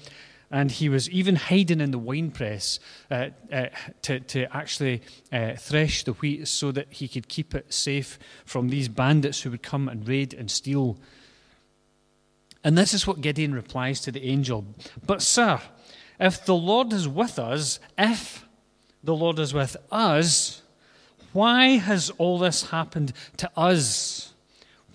And 0.52 0.70
he 0.70 0.88
was 0.88 1.08
even 1.08 1.36
hiding 1.36 1.80
in 1.80 1.92
the 1.92 1.98
winepress 1.98 2.80
uh, 3.08 3.28
uh, 3.52 3.66
to, 4.02 4.18
to 4.18 4.54
actually 4.54 5.00
uh, 5.32 5.54
thresh 5.54 6.02
the 6.02 6.12
wheat 6.14 6.48
so 6.48 6.72
that 6.72 6.88
he 6.90 7.06
could 7.06 7.28
keep 7.28 7.54
it 7.54 7.72
safe 7.72 8.18
from 8.44 8.68
these 8.68 8.88
bandits 8.88 9.42
who 9.42 9.52
would 9.52 9.62
come 9.62 9.88
and 9.88 10.06
raid 10.08 10.34
and 10.34 10.50
steal. 10.50 10.98
And 12.64 12.76
this 12.76 12.92
is 12.92 13.06
what 13.06 13.20
Gideon 13.20 13.54
replies 13.54 14.00
to 14.02 14.12
the 14.12 14.24
angel 14.24 14.64
But, 15.06 15.22
sir, 15.22 15.60
if 16.20 16.44
the 16.44 16.54
Lord 16.54 16.92
is 16.92 17.08
with 17.08 17.38
us, 17.38 17.80
if 17.98 18.46
the 19.02 19.16
Lord 19.16 19.38
is 19.38 19.54
with 19.54 19.76
us, 19.90 20.62
why 21.32 21.78
has 21.78 22.10
all 22.18 22.38
this 22.38 22.70
happened 22.70 23.12
to 23.38 23.50
us? 23.56 24.34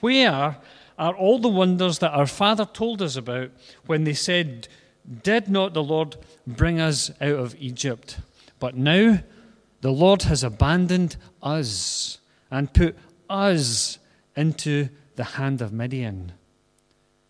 Where 0.01 0.57
are 0.97 1.15
all 1.15 1.39
the 1.39 1.49
wonders 1.49 1.99
that 1.99 2.13
our 2.13 2.27
father 2.27 2.65
told 2.65 3.01
us 3.01 3.15
about 3.15 3.51
when 3.85 4.03
they 4.03 4.13
said, 4.13 4.67
Did 5.23 5.49
not 5.49 5.73
the 5.73 5.83
Lord 5.83 6.17
bring 6.45 6.79
us 6.79 7.09
out 7.19 7.39
of 7.39 7.55
Egypt? 7.59 8.19
But 8.59 8.75
now 8.75 9.19
the 9.81 9.91
Lord 9.91 10.23
has 10.23 10.43
abandoned 10.43 11.17
us 11.41 12.19
and 12.51 12.73
put 12.73 12.95
us 13.29 13.97
into 14.35 14.89
the 15.15 15.23
hand 15.23 15.61
of 15.61 15.73
Midian. 15.73 16.33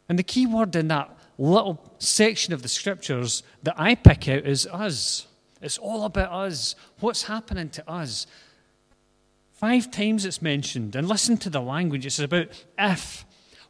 And 0.09 0.19
the 0.19 0.23
key 0.23 0.45
word 0.45 0.75
in 0.75 0.87
that 0.89 1.15
little 1.37 1.81
section 1.99 2.53
of 2.53 2.61
the 2.61 2.67
scriptures 2.67 3.43
that 3.63 3.75
I 3.77 3.95
pick 3.95 4.27
out 4.27 4.45
is 4.45 4.67
us. 4.67 5.27
It's 5.61 5.77
all 5.77 6.03
about 6.03 6.31
us. 6.31 6.75
What's 6.99 7.23
happening 7.23 7.69
to 7.69 7.89
us? 7.89 8.27
Five 9.51 9.89
times 9.89 10.25
it's 10.25 10.41
mentioned. 10.41 10.95
And 10.95 11.07
listen 11.07 11.37
to 11.37 11.49
the 11.49 11.61
language. 11.61 12.05
It's 12.05 12.19
about 12.19 12.47
if, 12.77 13.25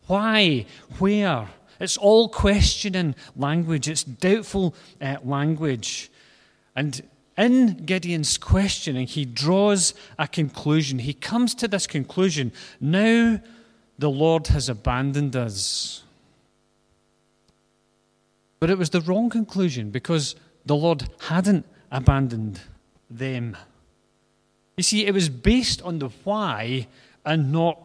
why, 0.08 0.66
where. 1.00 1.48
It's 1.80 1.98
all 1.98 2.30
questioning 2.30 3.16
language, 3.36 3.90
it's 3.90 4.04
doubtful 4.04 4.76
uh, 5.02 5.18
language. 5.24 6.10
And 6.76 7.02
in 7.38 7.86
Gideon's 7.86 8.38
questioning, 8.38 9.08
he 9.08 9.26
draws 9.26 9.94
a 10.18 10.28
conclusion. 10.28 11.00
He 11.00 11.14
comes 11.14 11.54
to 11.56 11.68
this 11.68 11.86
conclusion 11.86 12.54
now 12.80 13.42
the 13.98 14.10
Lord 14.10 14.48
has 14.48 14.70
abandoned 14.70 15.36
us. 15.36 16.05
But 18.66 18.72
it 18.72 18.80
was 18.80 18.90
the 18.90 19.02
wrong 19.02 19.30
conclusion 19.30 19.92
because 19.92 20.36
the 20.66 20.76
Lord 20.76 21.08
hadn't 21.28 21.68
abandoned 21.92 22.62
them. 23.12 23.56
You 24.76 24.82
see, 24.82 25.06
it 25.06 25.14
was 25.14 25.30
based 25.30 25.84
on 25.84 26.00
the 26.00 26.10
why 26.24 26.88
and 27.24 27.52
not 27.52 27.80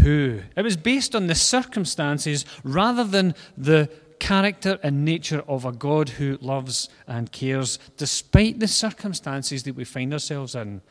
who. 0.00 0.40
It 0.56 0.62
was 0.62 0.76
based 0.76 1.14
on 1.14 1.28
the 1.28 1.36
circumstances 1.36 2.44
rather 2.64 3.04
than 3.04 3.36
the 3.56 3.88
character 4.18 4.76
and 4.82 5.04
nature 5.04 5.44
of 5.46 5.64
a 5.64 5.70
God 5.70 6.08
who 6.08 6.36
loves 6.40 6.88
and 7.06 7.30
cares, 7.30 7.78
despite 7.96 8.58
the 8.58 8.66
circumstances 8.66 9.62
that 9.62 9.76
we 9.76 9.84
find 9.84 10.12
ourselves 10.12 10.56
in. 10.56 10.82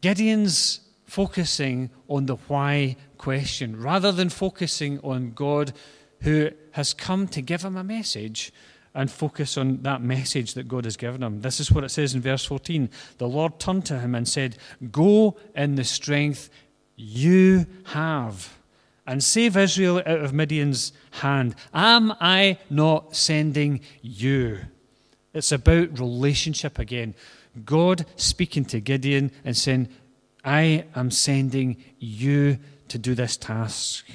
Gideon's 0.00 0.80
focusing 1.04 1.90
on 2.08 2.26
the 2.26 2.38
why 2.48 2.96
question 3.18 3.80
rather 3.80 4.10
than 4.10 4.30
focusing 4.30 4.98
on 5.04 5.30
God 5.30 5.72
who 6.22 6.50
has 6.72 6.94
come 6.94 7.28
to 7.28 7.42
give 7.42 7.62
him 7.62 7.76
a 7.76 7.84
message 7.84 8.52
and 8.94 9.10
focus 9.10 9.56
on 9.56 9.82
that 9.82 10.02
message 10.02 10.54
that 10.54 10.66
God 10.66 10.84
has 10.84 10.96
given 10.96 11.22
him. 11.22 11.40
This 11.40 11.60
is 11.60 11.70
what 11.70 11.84
it 11.84 11.90
says 11.90 12.14
in 12.14 12.20
verse 12.20 12.44
14. 12.44 12.90
The 13.18 13.28
Lord 13.28 13.58
turned 13.58 13.86
to 13.86 14.00
him 14.00 14.14
and 14.14 14.26
said, 14.26 14.56
Go 14.90 15.36
in 15.54 15.76
the 15.76 15.84
strength 15.84 16.50
you 16.96 17.66
have 17.84 18.58
and 19.06 19.22
save 19.22 19.56
Israel 19.56 19.98
out 19.98 20.20
of 20.20 20.32
Midian's 20.32 20.92
hand. 21.12 21.54
Am 21.72 22.12
I 22.20 22.58
not 22.68 23.16
sending 23.16 23.80
you? 24.02 24.58
It's 25.32 25.52
about 25.52 25.98
relationship 25.98 26.78
again. 26.78 27.14
God 27.64 28.04
speaking 28.16 28.64
to 28.66 28.80
Gideon 28.80 29.30
and 29.44 29.56
saying, 29.56 29.88
I 30.44 30.84
am 30.94 31.10
sending 31.10 31.76
you 31.98 32.58
to 32.88 32.98
do 32.98 33.14
this 33.14 33.36
task. 33.36 34.06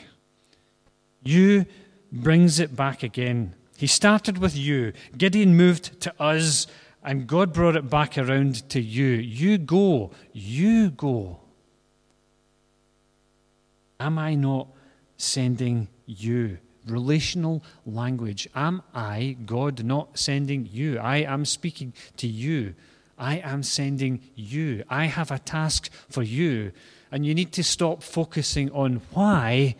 You 1.24 1.66
brings 2.14 2.60
it 2.60 2.76
back 2.76 3.04
again. 3.04 3.56
He 3.76 3.88
started 3.88 4.38
with 4.38 4.56
you. 4.56 4.94
Gideon 5.18 5.58
moved 5.58 6.00
to 6.02 6.14
us, 6.22 6.68
and 7.04 7.28
God 7.28 7.52
brought 7.52 7.76
it 7.76 7.90
back 7.90 8.18
around 8.18 8.70
to 8.70 8.80
you. 8.80 9.08
You 9.08 9.58
go. 9.58 10.12
You 10.32 10.92
go. 10.92 11.40
Am 14.00 14.20
I 14.20 14.36
not 14.36 14.68
sending 15.18 15.88
you? 16.06 16.60
Relational 16.86 17.64
language. 17.86 18.48
Am 18.54 18.84
I, 18.94 19.38
God, 19.46 19.84
not 19.84 20.20
sending 20.20 20.70
you? 20.72 21.00
I 21.00 21.18
am 21.18 21.46
speaking 21.46 21.94
to 22.18 22.28
you. 22.28 22.76
I 23.18 23.38
am 23.38 23.64
sending 23.64 24.22
you. 24.36 24.84
I 24.90 25.06
have 25.06 25.32
a 25.32 25.40
task 25.40 25.90
for 26.10 26.24
you. 26.24 26.74
And 27.12 27.26
you 27.26 27.34
need 27.34 27.54
to 27.54 27.64
stop 27.64 28.04
focusing 28.04 28.72
on 28.72 29.02
why 29.14 29.76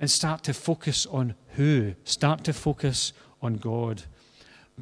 and 0.00 0.10
start 0.10 0.42
to 0.44 0.54
focus 0.54 1.06
on 1.06 1.34
who. 1.56 1.94
Start 2.04 2.44
to 2.44 2.52
focus 2.52 3.12
on 3.42 3.56
God. 3.56 4.04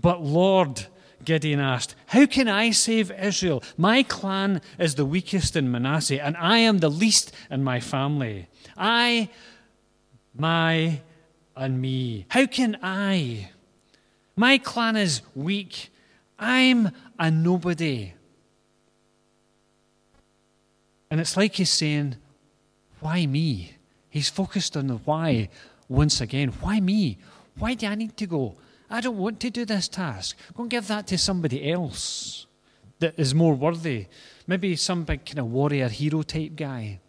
But 0.00 0.22
Lord, 0.22 0.86
Gideon 1.24 1.60
asked, 1.60 1.94
How 2.06 2.26
can 2.26 2.48
I 2.48 2.70
save 2.70 3.10
Israel? 3.10 3.62
My 3.76 4.02
clan 4.02 4.60
is 4.78 4.94
the 4.94 5.06
weakest 5.06 5.56
in 5.56 5.70
Manasseh, 5.70 6.22
and 6.22 6.36
I 6.36 6.58
am 6.58 6.78
the 6.78 6.90
least 6.90 7.32
in 7.50 7.64
my 7.64 7.80
family. 7.80 8.48
I, 8.76 9.30
my, 10.34 11.00
and 11.56 11.80
me. 11.80 12.26
How 12.28 12.46
can 12.46 12.76
I? 12.82 13.50
My 14.36 14.58
clan 14.58 14.96
is 14.96 15.22
weak. 15.34 15.90
I'm 16.38 16.90
a 17.18 17.30
nobody. 17.30 18.12
And 21.10 21.20
it's 21.20 21.36
like 21.36 21.54
he's 21.54 21.70
saying, 21.70 22.16
Why 23.00 23.26
me? 23.26 23.75
He's 24.16 24.30
focused 24.30 24.78
on 24.78 24.86
the 24.86 24.96
why 24.96 25.50
once 25.90 26.22
again. 26.22 26.48
Why 26.62 26.80
me? 26.80 27.18
Why 27.58 27.74
do 27.74 27.86
I 27.86 27.94
need 27.96 28.16
to 28.16 28.26
go? 28.26 28.56
I 28.88 29.02
don't 29.02 29.18
want 29.18 29.40
to 29.40 29.50
do 29.50 29.66
this 29.66 29.88
task. 29.88 30.38
Go 30.54 30.62
and 30.62 30.70
give 30.70 30.88
that 30.88 31.06
to 31.08 31.18
somebody 31.18 31.70
else 31.70 32.46
that 32.98 33.12
is 33.18 33.34
more 33.34 33.52
worthy. 33.52 34.06
Maybe 34.46 34.74
some 34.74 35.04
big 35.04 35.26
kind 35.26 35.40
of 35.40 35.52
warrior 35.52 35.90
hero 35.90 36.22
type 36.22 36.56
guy. 36.56 37.00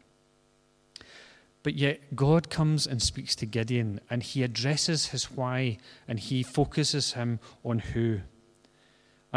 But 1.63 1.75
yet, 1.75 2.13
God 2.13 2.49
comes 2.49 2.85
and 2.85 3.01
speaks 3.01 3.35
to 3.35 3.45
Gideon 3.45 4.01
and 4.09 4.21
he 4.21 4.43
addresses 4.43 5.07
his 5.07 5.31
why 5.31 5.77
and 6.09 6.19
he 6.19 6.43
focuses 6.43 7.13
him 7.13 7.39
on 7.63 7.79
who. 7.79 8.19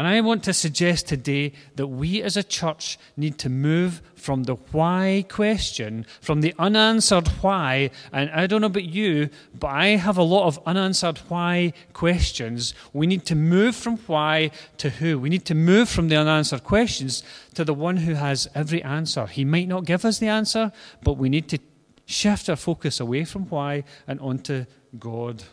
And 0.01 0.07
I 0.07 0.19
want 0.21 0.43
to 0.45 0.53
suggest 0.53 1.07
today 1.07 1.53
that 1.75 1.85
we 1.85 2.23
as 2.23 2.35
a 2.35 2.41
church 2.41 2.97
need 3.15 3.37
to 3.37 3.49
move 3.49 4.01
from 4.15 4.45
the 4.45 4.55
why 4.55 5.25
question, 5.29 6.07
from 6.21 6.41
the 6.41 6.55
unanswered 6.57 7.27
why. 7.43 7.91
And 8.11 8.31
I 8.31 8.47
don't 8.47 8.61
know 8.61 8.65
about 8.65 8.83
you, 8.83 9.29
but 9.59 9.67
I 9.67 9.89
have 9.89 10.17
a 10.17 10.23
lot 10.23 10.47
of 10.47 10.59
unanswered 10.65 11.19
why 11.27 11.73
questions. 11.93 12.73
We 12.93 13.05
need 13.05 13.27
to 13.27 13.35
move 13.35 13.75
from 13.75 13.97
why 14.07 14.49
to 14.79 14.89
who. 14.89 15.19
We 15.19 15.29
need 15.29 15.45
to 15.45 15.53
move 15.53 15.87
from 15.87 16.07
the 16.07 16.15
unanswered 16.15 16.63
questions 16.63 17.21
to 17.53 17.63
the 17.63 17.75
one 17.75 17.97
who 17.97 18.15
has 18.15 18.47
every 18.55 18.81
answer. 18.81 19.27
He 19.27 19.45
might 19.45 19.67
not 19.67 19.85
give 19.85 20.03
us 20.03 20.17
the 20.17 20.29
answer, 20.29 20.71
but 21.03 21.17
we 21.17 21.29
need 21.29 21.47
to 21.49 21.59
shift 22.07 22.49
our 22.49 22.55
focus 22.55 22.99
away 22.99 23.23
from 23.23 23.47
why 23.49 23.83
and 24.07 24.19
onto 24.19 24.65
God. 24.97 25.43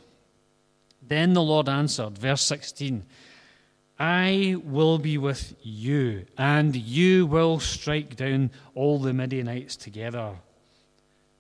Then 1.07 1.35
the 1.35 1.43
Lord 1.43 1.69
answered, 1.69 2.17
verse 2.17 2.47
16. 2.47 3.05
I 3.99 4.57
will 4.65 4.99
be 4.99 5.19
with 5.19 5.57
you, 5.63 6.25
and 6.37 6.77
you 6.77 7.27
will 7.27 7.59
strike 7.59 8.15
down 8.15 8.53
all 8.75 9.01
the 9.01 9.13
Midianites 9.13 9.75
together. 9.75 10.37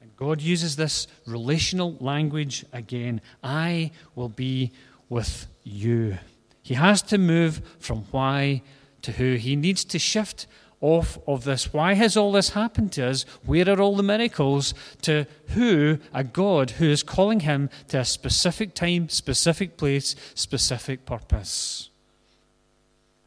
And 0.01 0.16
God 0.16 0.40
uses 0.40 0.75
this 0.75 1.07
relational 1.25 1.97
language 2.01 2.64
again. 2.73 3.21
I 3.44 3.92
will 4.16 4.29
be 4.29 4.73
with 5.09 5.47
you. 5.62 6.18
He 6.62 6.75
has 6.75 7.01
to 7.03 7.18
move 7.18 7.62
from 7.79 8.07
why 8.11 8.62
to 9.03 9.12
who. 9.12 9.37
He 9.37 9.55
needs 9.55 9.85
to 9.85 9.99
shift 9.99 10.47
off 10.81 11.18
of 11.27 11.44
this. 11.44 11.73
Why 11.73 11.94
has 11.94 12.16
all 12.16 12.33
this 12.33 12.51
happened 12.51 12.92
to 12.92 13.07
us? 13.07 13.23
Where 13.44 13.68
are 13.68 13.81
all 13.81 13.97
the 13.97 14.03
miracles? 14.03 14.75
To 15.03 15.27
who? 15.51 15.99
A 16.12 16.25
God 16.25 16.73
who 16.73 16.87
is 16.87 17.03
calling 17.03 17.40
him 17.40 17.71
to 17.88 18.01
a 18.01 18.05
specific 18.05 18.75
time, 18.75 19.09
specific 19.09 19.77
place, 19.77 20.16
specific 20.35 21.07
purpose. 21.07 21.90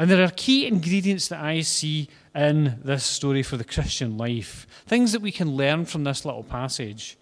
And 0.01 0.09
there 0.09 0.23
are 0.23 0.31
key 0.31 0.65
ingredients 0.65 1.27
that 1.27 1.43
I 1.43 1.61
see 1.61 2.09
in 2.33 2.79
this 2.83 3.03
story 3.03 3.43
for 3.43 3.55
the 3.55 3.63
Christian 3.63 4.17
life, 4.17 4.65
things 4.87 5.11
that 5.11 5.21
we 5.21 5.31
can 5.31 5.55
learn 5.55 5.85
from 5.85 6.05
this 6.05 6.25
little 6.25 6.41
passage. 6.41 7.19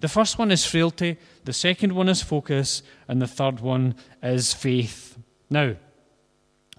The 0.00 0.08
first 0.08 0.36
one 0.36 0.50
is 0.50 0.66
frailty, 0.66 1.18
the 1.44 1.52
second 1.52 1.92
one 1.92 2.08
is 2.08 2.22
focus, 2.22 2.82
and 3.06 3.22
the 3.22 3.28
third 3.28 3.60
one 3.60 3.94
is 4.24 4.52
faith. 4.52 5.16
Now, 5.50 5.76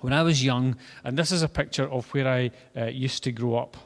when 0.01 0.11
I 0.11 0.21
was 0.21 0.43
young, 0.43 0.75
and 1.05 1.17
this 1.17 1.31
is 1.31 1.43
a 1.43 1.47
picture 1.47 1.89
of 1.89 2.13
where 2.13 2.27
I 2.27 2.51
uh, 2.75 2.87
used 2.87 3.23
to 3.23 3.31
grow 3.31 3.55
up. 3.55 3.77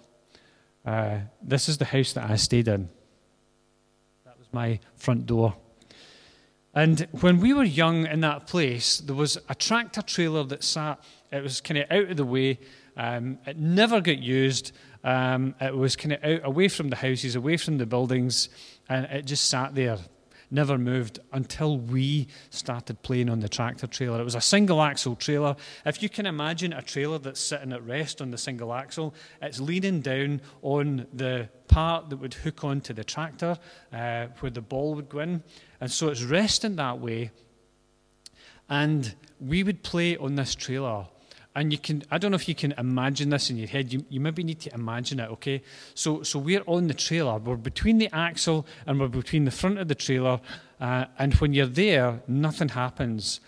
Uh, 0.84 1.20
this 1.44 1.70
is 1.70 1.78
the 1.78 1.86
house 1.86 2.14
that 2.14 2.28
I 2.28 2.38
stayed 2.38 2.70
in. 2.70 2.90
That 4.26 4.40
was 4.40 4.48
my 4.52 4.80
front 4.96 5.28
door. 5.28 5.54
And 6.74 7.08
when 7.20 7.40
we 7.40 7.54
were 7.54 7.64
young 7.64 8.06
in 8.08 8.22
that 8.22 8.48
place, 8.48 9.00
there 9.00 9.16
was 9.16 9.38
a 9.50 9.56
tractor 9.56 10.02
trailer 10.02 10.44
that 10.46 10.64
sat, 10.64 11.04
it 11.32 11.44
was 11.44 11.60
kind 11.60 11.80
of 11.80 11.92
out 11.92 12.12
of 12.12 12.18
the 12.18 12.26
way. 12.26 12.60
Um, 12.96 13.40
it 13.46 13.58
never 13.58 14.00
got 14.00 14.20
used. 14.20 14.72
Um, 15.04 15.56
it 15.60 15.76
was 15.76 15.96
kind 15.96 16.14
of 16.14 16.24
out 16.24 16.42
away 16.46 16.68
from 16.68 16.90
the 16.90 16.96
houses, 16.96 17.36
away 17.36 17.58
from 17.58 17.78
the 17.78 17.86
buildings, 17.86 18.50
and 18.88 19.06
it 19.06 19.26
just 19.26 19.50
sat 19.50 19.76
there, 19.76 19.98
never 20.50 20.78
moved 20.78 21.20
until 21.34 21.78
we 21.78 22.28
started 22.52 23.02
playing 23.02 23.30
on 23.30 23.40
the 23.40 23.50
tractor 23.50 23.88
trailer. 23.88 24.22
It 24.22 24.26
was 24.26 24.36
a 24.36 24.42
single 24.42 24.82
axle 24.82 25.16
trailer. 25.16 25.56
If 25.86 26.04
you 26.04 26.10
can 26.10 26.26
imagine 26.26 26.72
a 26.74 26.82
trailer 26.82 27.18
that's 27.18 27.40
sitting 27.40 27.74
at 27.74 27.84
rest 27.86 28.22
on 28.22 28.32
the 28.32 28.38
single 28.38 28.74
axle, 28.74 29.14
it's 29.42 29.60
leaning 29.60 30.02
down 30.02 30.42
on 30.62 31.08
the 31.14 31.50
part 31.68 32.10
that 32.10 32.18
would 32.18 32.36
hook 32.36 32.64
onto 32.64 32.94
the 32.94 33.04
tractor 33.04 33.58
uh, 33.92 34.28
where 34.40 34.52
the 34.52 34.62
ball 34.62 34.94
would 34.96 35.10
go 35.10 35.20
in. 35.20 35.44
And 35.82 35.92
so 35.92 36.10
it's 36.10 36.24
resting 36.24 36.76
that 36.78 37.00
way. 37.00 37.32
And 38.70 39.16
we 39.40 39.64
would 39.64 39.84
play 39.84 40.16
on 40.16 40.36
this 40.36 40.56
trailer. 40.56 41.08
And 41.54 41.74
you 41.74 41.80
can, 41.80 42.04
I 42.10 42.18
don't 42.18 42.32
know 42.32 42.36
if 42.36 42.48
you 42.48 42.56
can 42.56 42.72
imagine 42.78 43.30
this 43.30 43.50
in 43.50 43.58
your 43.58 43.68
head. 43.68 43.92
You, 43.92 44.06
you 44.08 44.22
maybe 44.22 44.44
need 44.44 44.62
to 44.62 44.74
imagine 44.74 45.20
it, 45.20 45.30
okay? 45.32 45.62
So, 45.96 46.24
so 46.24 46.40
we're 46.40 46.64
on 46.66 46.88
the 46.88 46.94
trailer. 46.94 47.38
We're 47.40 47.58
between 47.58 47.98
the 47.98 48.10
axle 48.16 48.66
and 48.86 49.00
we're 49.00 49.10
between 49.10 49.44
the 49.44 49.52
front 49.52 49.80
of 49.80 49.90
the 49.90 49.96
trailer. 49.96 50.40
Uh, 50.80 51.06
and 51.20 51.34
when 51.36 51.52
you're 51.52 51.66
there, 51.66 52.22
nothing 52.28 52.70
happens. 52.70 53.42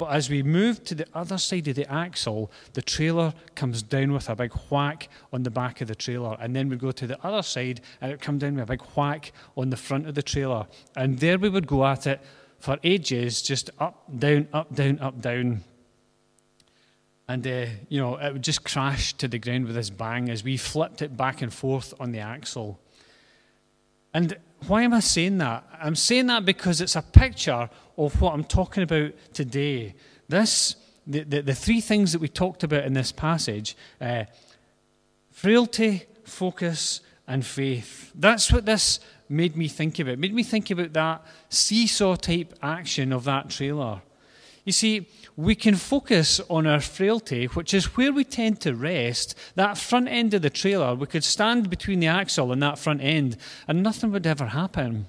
But 0.00 0.12
as 0.12 0.30
we 0.30 0.42
move 0.42 0.82
to 0.84 0.94
the 0.94 1.06
other 1.12 1.36
side 1.36 1.68
of 1.68 1.74
the 1.76 1.86
axle, 1.92 2.50
the 2.72 2.80
trailer 2.80 3.34
comes 3.54 3.82
down 3.82 4.14
with 4.14 4.30
a 4.30 4.34
big 4.34 4.54
whack 4.70 5.10
on 5.30 5.42
the 5.42 5.50
back 5.50 5.82
of 5.82 5.88
the 5.88 5.94
trailer. 5.94 6.38
And 6.40 6.56
then 6.56 6.70
we 6.70 6.76
go 6.76 6.90
to 6.90 7.06
the 7.06 7.22
other 7.22 7.42
side 7.42 7.82
and 8.00 8.10
it 8.10 8.18
comes 8.18 8.40
down 8.40 8.54
with 8.54 8.62
a 8.62 8.66
big 8.66 8.80
whack 8.96 9.30
on 9.58 9.68
the 9.68 9.76
front 9.76 10.08
of 10.08 10.14
the 10.14 10.22
trailer. 10.22 10.66
And 10.96 11.18
there 11.18 11.38
we 11.38 11.50
would 11.50 11.66
go 11.66 11.84
at 11.84 12.06
it 12.06 12.22
for 12.60 12.78
ages, 12.82 13.42
just 13.42 13.68
up, 13.78 14.02
down, 14.18 14.48
up, 14.54 14.74
down, 14.74 15.00
up, 15.00 15.20
down. 15.20 15.64
And, 17.28 17.46
uh, 17.46 17.66
you 17.90 18.00
know, 18.00 18.16
it 18.16 18.32
would 18.32 18.42
just 18.42 18.64
crash 18.64 19.12
to 19.18 19.28
the 19.28 19.38
ground 19.38 19.66
with 19.66 19.74
this 19.74 19.90
bang 19.90 20.30
as 20.30 20.42
we 20.42 20.56
flipped 20.56 21.02
it 21.02 21.14
back 21.14 21.42
and 21.42 21.52
forth 21.52 21.92
on 22.00 22.12
the 22.12 22.20
axle. 22.20 22.80
And 24.14 24.38
why 24.66 24.82
am 24.82 24.94
I 24.94 25.00
saying 25.00 25.38
that? 25.38 25.64
I'm 25.80 25.96
saying 25.96 26.26
that 26.26 26.44
because 26.44 26.80
it's 26.80 26.96
a 26.96 27.02
picture 27.02 27.68
of 27.96 28.20
what 28.20 28.34
I'm 28.34 28.44
talking 28.44 28.82
about 28.82 29.12
today. 29.32 29.94
This, 30.28 30.76
the, 31.06 31.24
the, 31.24 31.42
the 31.42 31.54
three 31.54 31.80
things 31.80 32.12
that 32.12 32.20
we 32.20 32.28
talked 32.28 32.62
about 32.62 32.84
in 32.84 32.92
this 32.92 33.12
passage 33.12 33.76
uh, 34.00 34.24
frailty, 35.30 36.04
focus, 36.24 37.00
and 37.26 37.44
faith. 37.44 38.12
That's 38.14 38.52
what 38.52 38.66
this 38.66 39.00
made 39.28 39.56
me 39.56 39.68
think 39.68 39.98
about. 39.98 40.14
It 40.14 40.18
made 40.18 40.34
me 40.34 40.42
think 40.42 40.70
about 40.70 40.92
that 40.92 41.24
seesaw 41.48 42.16
type 42.16 42.54
action 42.62 43.12
of 43.12 43.24
that 43.24 43.48
trailer. 43.50 44.02
You 44.64 44.72
see, 44.72 45.08
we 45.36 45.54
can 45.54 45.76
focus 45.76 46.40
on 46.48 46.66
our 46.66 46.80
frailty, 46.80 47.46
which 47.46 47.72
is 47.72 47.96
where 47.96 48.12
we 48.12 48.24
tend 48.24 48.60
to 48.60 48.74
rest. 48.74 49.34
That 49.54 49.78
front 49.78 50.08
end 50.08 50.34
of 50.34 50.42
the 50.42 50.50
trailer, 50.50 50.94
we 50.94 51.06
could 51.06 51.24
stand 51.24 51.70
between 51.70 52.00
the 52.00 52.08
axle 52.08 52.52
and 52.52 52.62
that 52.62 52.78
front 52.78 53.00
end, 53.00 53.36
and 53.66 53.82
nothing 53.82 54.12
would 54.12 54.26
ever 54.26 54.46
happen. 54.46 55.06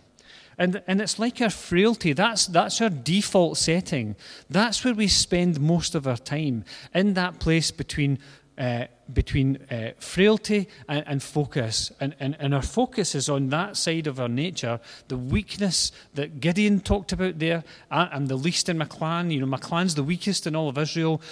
And, 0.57 0.83
and 0.85 1.01
it's 1.01 1.17
like 1.17 1.41
our 1.41 1.49
frailty. 1.49 2.13
That's, 2.13 2.45
that's 2.45 2.81
our 2.81 2.89
default 2.89 3.57
setting. 3.57 4.15
That's 4.49 4.83
where 4.83 4.93
we 4.93 5.07
spend 5.07 5.59
most 5.59 5.95
of 5.95 6.05
our 6.05 6.17
time, 6.17 6.65
in 6.93 7.15
that 7.15 7.39
place 7.39 7.71
between, 7.71 8.19
uh, 8.61 8.85
between 9.11 9.57
uh, 9.71 9.91
frailty 9.97 10.67
and, 10.87 11.03
and 11.07 11.23
focus. 11.23 11.91
And, 11.99 12.15
and, 12.19 12.37
and 12.39 12.53
our 12.53 12.61
focus 12.61 13.15
is 13.15 13.27
on 13.27 13.49
that 13.49 13.75
side 13.75 14.05
of 14.05 14.19
our 14.19 14.29
nature, 14.29 14.79
the 15.07 15.17
weakness 15.17 15.91
that 16.13 16.39
Gideon 16.39 16.79
talked 16.79 17.11
about 17.11 17.39
there. 17.39 17.63
I, 17.89 18.05
I'm 18.11 18.27
the 18.27 18.35
least 18.35 18.69
in 18.69 18.77
my 18.77 18.85
clan. 18.85 19.31
You 19.31 19.39
know, 19.39 19.47
my 19.47 19.57
clan's 19.57 19.95
the 19.95 20.03
weakest 20.03 20.45
in 20.45 20.55
all 20.55 20.69
of 20.69 20.77
Israel. 20.77 21.23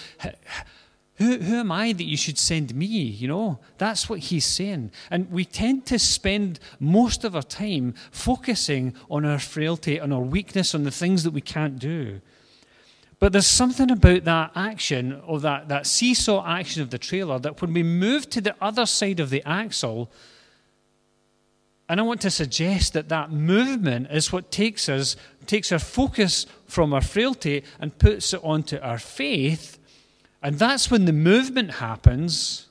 Who, 1.17 1.37
who 1.37 1.57
am 1.57 1.71
I 1.71 1.93
that 1.93 2.03
you 2.03 2.17
should 2.17 2.39
send 2.39 2.73
me? 2.73 2.87
You 2.87 3.27
know, 3.27 3.59
that's 3.77 4.09
what 4.09 4.19
he's 4.19 4.45
saying. 4.45 4.91
And 5.11 5.31
we 5.31 5.45
tend 5.45 5.85
to 5.87 5.99
spend 5.99 6.59
most 6.79 7.23
of 7.23 7.35
our 7.35 7.43
time 7.43 7.93
focusing 8.09 8.95
on 9.07 9.23
our 9.23 9.37
frailty, 9.37 9.99
on 9.99 10.11
our 10.11 10.21
weakness, 10.21 10.73
on 10.73 10.83
the 10.83 10.91
things 10.91 11.23
that 11.25 11.31
we 11.31 11.41
can't 11.41 11.77
do. 11.77 12.21
But 13.19 13.33
there's 13.33 13.47
something 13.47 13.91
about 13.91 14.23
that 14.23 14.51
action, 14.55 15.21
or 15.27 15.39
that, 15.41 15.67
that 15.67 15.85
seesaw 15.85 16.45
action 16.47 16.81
of 16.81 16.89
the 16.89 16.97
trailer, 16.97 17.37
that 17.39 17.61
when 17.61 17.73
we 17.73 17.83
move 17.83 18.29
to 18.29 18.41
the 18.41 18.55
other 18.61 18.85
side 18.85 19.19
of 19.19 19.29
the 19.29 19.43
axle, 19.45 20.09
and 21.89 21.99
I 21.99 22.03
want 22.03 22.21
to 22.21 22.31
suggest 22.31 22.93
that 22.93 23.09
that 23.09 23.31
movement 23.31 24.07
is 24.11 24.31
what 24.31 24.51
takes 24.51 24.87
us, 24.87 25.15
takes 25.47 25.71
our 25.71 25.79
focus 25.79 26.45
from 26.65 26.93
our 26.93 27.01
frailty 27.01 27.63
and 27.79 27.97
puts 27.97 28.33
it 28.33 28.41
onto 28.43 28.77
our 28.77 28.99
faith 28.99 29.79
and 30.41 30.57
that's 30.57 30.89
when 30.89 31.05
the 31.05 31.13
movement 31.13 31.75
happens. 31.75 32.68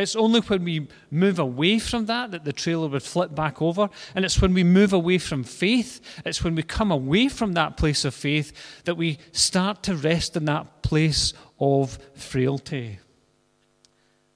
It's 0.00 0.16
only 0.16 0.40
when 0.40 0.64
we 0.64 0.88
move 1.10 1.38
away 1.38 1.78
from 1.78 2.06
that 2.06 2.30
that 2.30 2.44
the 2.44 2.52
trailer 2.52 2.88
would 2.88 3.02
flip 3.02 3.34
back 3.34 3.60
over. 3.60 3.90
And 4.14 4.24
it's 4.24 4.40
when 4.40 4.54
we 4.54 4.64
move 4.64 4.92
away 4.92 5.18
from 5.18 5.44
faith, 5.44 6.00
it's 6.24 6.42
when 6.42 6.54
we 6.54 6.62
come 6.62 6.90
away 6.90 7.28
from 7.28 7.52
that 7.52 7.76
place 7.76 8.04
of 8.04 8.14
faith 8.14 8.82
that 8.84 8.96
we 8.96 9.18
start 9.32 9.82
to 9.84 9.94
rest 9.94 10.36
in 10.36 10.46
that 10.46 10.82
place 10.82 11.34
of 11.58 11.98
frailty. 12.14 12.98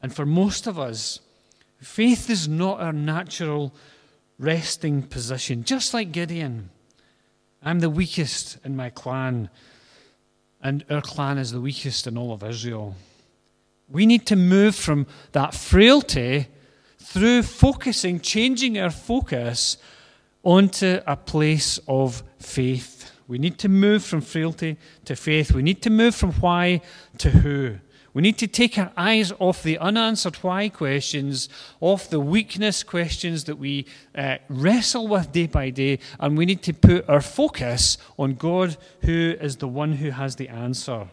And 0.02 0.14
for 0.14 0.26
most 0.26 0.66
of 0.66 0.78
us, 0.78 1.20
faith 1.80 2.28
is 2.28 2.46
not 2.46 2.80
our 2.80 2.92
natural 2.92 3.74
resting 4.38 5.02
position, 5.02 5.64
just 5.64 5.94
like 5.94 6.12
Gideon. 6.12 6.68
I'm 7.62 7.80
the 7.80 7.88
weakest 7.88 8.58
in 8.64 8.76
my 8.76 8.90
clan 8.90 9.48
and 10.64 10.82
our 10.88 11.02
clan 11.02 11.36
is 11.36 11.52
the 11.52 11.60
weakest 11.60 12.06
in 12.06 12.16
all 12.16 12.32
of 12.32 12.42
Israel. 12.42 12.96
We 13.94 14.06
need 14.06 14.26
to 14.26 14.36
move 14.36 14.74
from 14.74 15.06
that 15.32 15.54
frailty 15.54 16.48
through 16.98 17.44
focusing, 17.44 18.18
changing 18.18 18.76
our 18.76 18.90
focus 18.90 19.76
onto 20.42 21.00
a 21.06 21.16
place 21.16 21.78
of 21.86 22.24
faith. 22.40 23.12
We 23.28 23.38
need 23.38 23.56
to 23.60 23.68
move 23.68 24.02
from 24.02 24.20
frailty 24.20 24.78
to 25.04 25.14
faith. 25.14 25.52
We 25.52 25.62
need 25.62 25.80
to 25.82 25.90
move 25.90 26.16
from 26.16 26.32
why 26.32 26.80
to 27.18 27.30
who. 27.30 27.78
We 28.14 28.22
need 28.22 28.36
to 28.38 28.48
take 28.48 28.76
our 28.78 28.90
eyes 28.96 29.32
off 29.38 29.62
the 29.62 29.78
unanswered 29.78 30.36
why 30.36 30.70
questions, 30.70 31.48
off 31.80 32.10
the 32.10 32.18
weakness 32.18 32.82
questions 32.82 33.44
that 33.44 33.58
we 33.58 33.86
uh, 34.16 34.38
wrestle 34.48 35.06
with 35.06 35.30
day 35.30 35.46
by 35.46 35.70
day, 35.70 36.00
and 36.18 36.36
we 36.36 36.46
need 36.46 36.62
to 36.64 36.72
put 36.72 37.08
our 37.08 37.20
focus 37.20 37.96
on 38.18 38.34
God, 38.34 38.76
who 39.02 39.36
is 39.40 39.58
the 39.58 39.68
one 39.68 39.92
who 39.92 40.10
has 40.10 40.34
the 40.34 40.48
answer. 40.48 41.10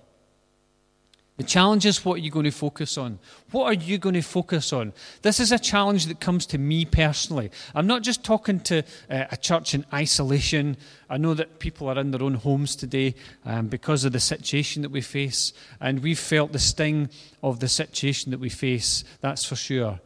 The 1.41 1.47
challenge 1.47 1.87
is 1.87 2.05
what 2.05 2.17
are 2.17 2.21
you 2.21 2.29
going 2.29 2.45
to 2.45 2.51
focus 2.51 2.99
on? 2.99 3.17
What 3.49 3.65
are 3.65 3.73
you 3.73 3.97
going 3.97 4.13
to 4.13 4.21
focus 4.21 4.71
on? 4.71 4.93
This 5.23 5.39
is 5.39 5.51
a 5.51 5.57
challenge 5.57 6.05
that 6.05 6.19
comes 6.19 6.45
to 6.45 6.59
me 6.59 6.85
personally. 6.85 7.49
I'm 7.73 7.87
not 7.87 8.03
just 8.03 8.23
talking 8.23 8.59
to 8.59 8.83
uh, 9.09 9.25
a 9.31 9.37
church 9.37 9.73
in 9.73 9.83
isolation. 9.91 10.77
I 11.09 11.17
know 11.17 11.33
that 11.33 11.57
people 11.57 11.89
are 11.89 11.97
in 11.97 12.11
their 12.11 12.21
own 12.21 12.35
homes 12.35 12.75
today 12.75 13.15
um, 13.43 13.69
because 13.69 14.05
of 14.05 14.11
the 14.11 14.19
situation 14.19 14.83
that 14.83 14.91
we 14.91 15.01
face, 15.01 15.51
and 15.79 16.03
we've 16.03 16.19
felt 16.19 16.51
the 16.51 16.59
sting 16.59 17.09
of 17.41 17.59
the 17.59 17.67
situation 17.67 18.29
that 18.29 18.39
we 18.39 18.49
face, 18.49 19.03
that's 19.21 19.43
for 19.43 19.55
sure. 19.55 19.99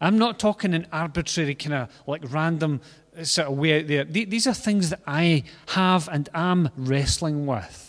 I'm 0.00 0.16
not 0.16 0.38
talking 0.38 0.74
in 0.74 0.86
arbitrary, 0.92 1.56
kind 1.56 1.74
of 1.74 1.88
like 2.06 2.22
random 2.30 2.82
sort 3.24 3.48
of 3.48 3.58
way 3.58 3.80
out 3.80 3.88
there. 3.88 4.04
These 4.04 4.46
are 4.46 4.54
things 4.54 4.90
that 4.90 5.00
I 5.08 5.42
have 5.70 6.08
and 6.08 6.28
am 6.34 6.70
wrestling 6.76 7.46
with 7.46 7.87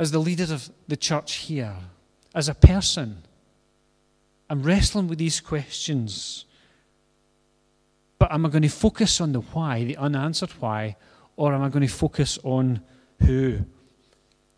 as 0.00 0.10
the 0.10 0.18
leader 0.18 0.44
of 0.44 0.70
the 0.86 0.96
church 0.96 1.34
here, 1.34 1.74
as 2.34 2.48
a 2.48 2.54
person, 2.54 3.22
I'm 4.48 4.62
wrestling 4.62 5.08
with 5.08 5.18
these 5.18 5.40
questions. 5.40 6.44
But 8.18 8.32
am 8.32 8.46
I 8.46 8.48
going 8.48 8.62
to 8.62 8.68
focus 8.68 9.20
on 9.20 9.32
the 9.32 9.40
why, 9.40 9.84
the 9.84 9.96
unanswered 9.96 10.50
why, 10.60 10.96
or 11.36 11.54
am 11.54 11.62
I 11.62 11.68
going 11.68 11.86
to 11.86 11.92
focus 11.92 12.38
on 12.42 12.80
who, 13.22 13.60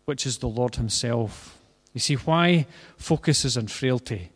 which 0.05 0.25
is 0.25 0.37
the 0.37 0.47
Lord 0.47 0.75
Himself? 0.75 1.57
You 1.93 1.99
see, 1.99 2.15
why 2.15 2.67
focuses 2.97 3.57
on 3.57 3.67
frailty? 3.67 4.31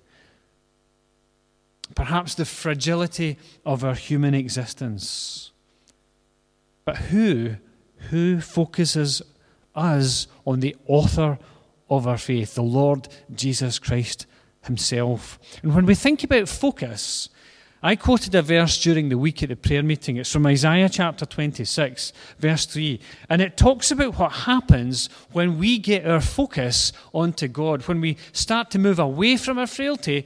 Perhaps 1.94 2.36
the 2.36 2.46
fragility 2.46 3.38
of 3.66 3.84
our 3.84 3.94
human 3.94 4.34
existence. 4.34 5.52
But 6.84 6.98
who, 6.98 7.56
who 8.10 8.42
focuses 8.42 9.22
us 9.76 10.28
on 10.46 10.60
the 10.60 10.76
author 10.88 11.38
of 11.90 12.08
our 12.08 12.18
faith, 12.18 12.56
the 12.56 12.64
Lord 12.64 13.08
Jesus 13.34 13.80
Christ 13.80 14.26
Himself. 14.64 15.40
And 15.62 15.76
when 15.76 15.86
we 15.86 15.96
think 15.96 16.24
about 16.24 16.50
focus, 16.50 17.30
I 17.84 17.96
quoted 17.96 18.34
a 18.34 18.42
verse 18.42 18.82
during 18.82 19.10
the 19.10 19.18
week 19.18 19.44
at 19.44 19.50
the 19.50 19.56
prayer 19.56 19.84
meeting. 19.84 20.18
It's 20.18 20.32
from 20.32 20.48
Isaiah 20.48 20.90
chapter 20.90 21.24
26, 21.24 22.14
verse 22.40 22.66
3. 22.66 23.00
And 23.30 23.44
it 23.44 23.58
talks 23.58 23.92
about 23.92 24.18
what 24.18 24.32
happens 24.32 25.08
when 25.34 25.60
we 25.60 25.78
get 25.78 26.08
our 26.08 26.22
focus 26.22 26.92
onto 27.14 27.48
God, 27.48 27.84
when 27.84 28.02
we 28.02 28.18
start 28.32 28.72
to 28.72 28.80
move 28.80 28.98
away 28.98 29.38
from 29.38 29.60
our 29.60 29.68
frailty 29.68 30.26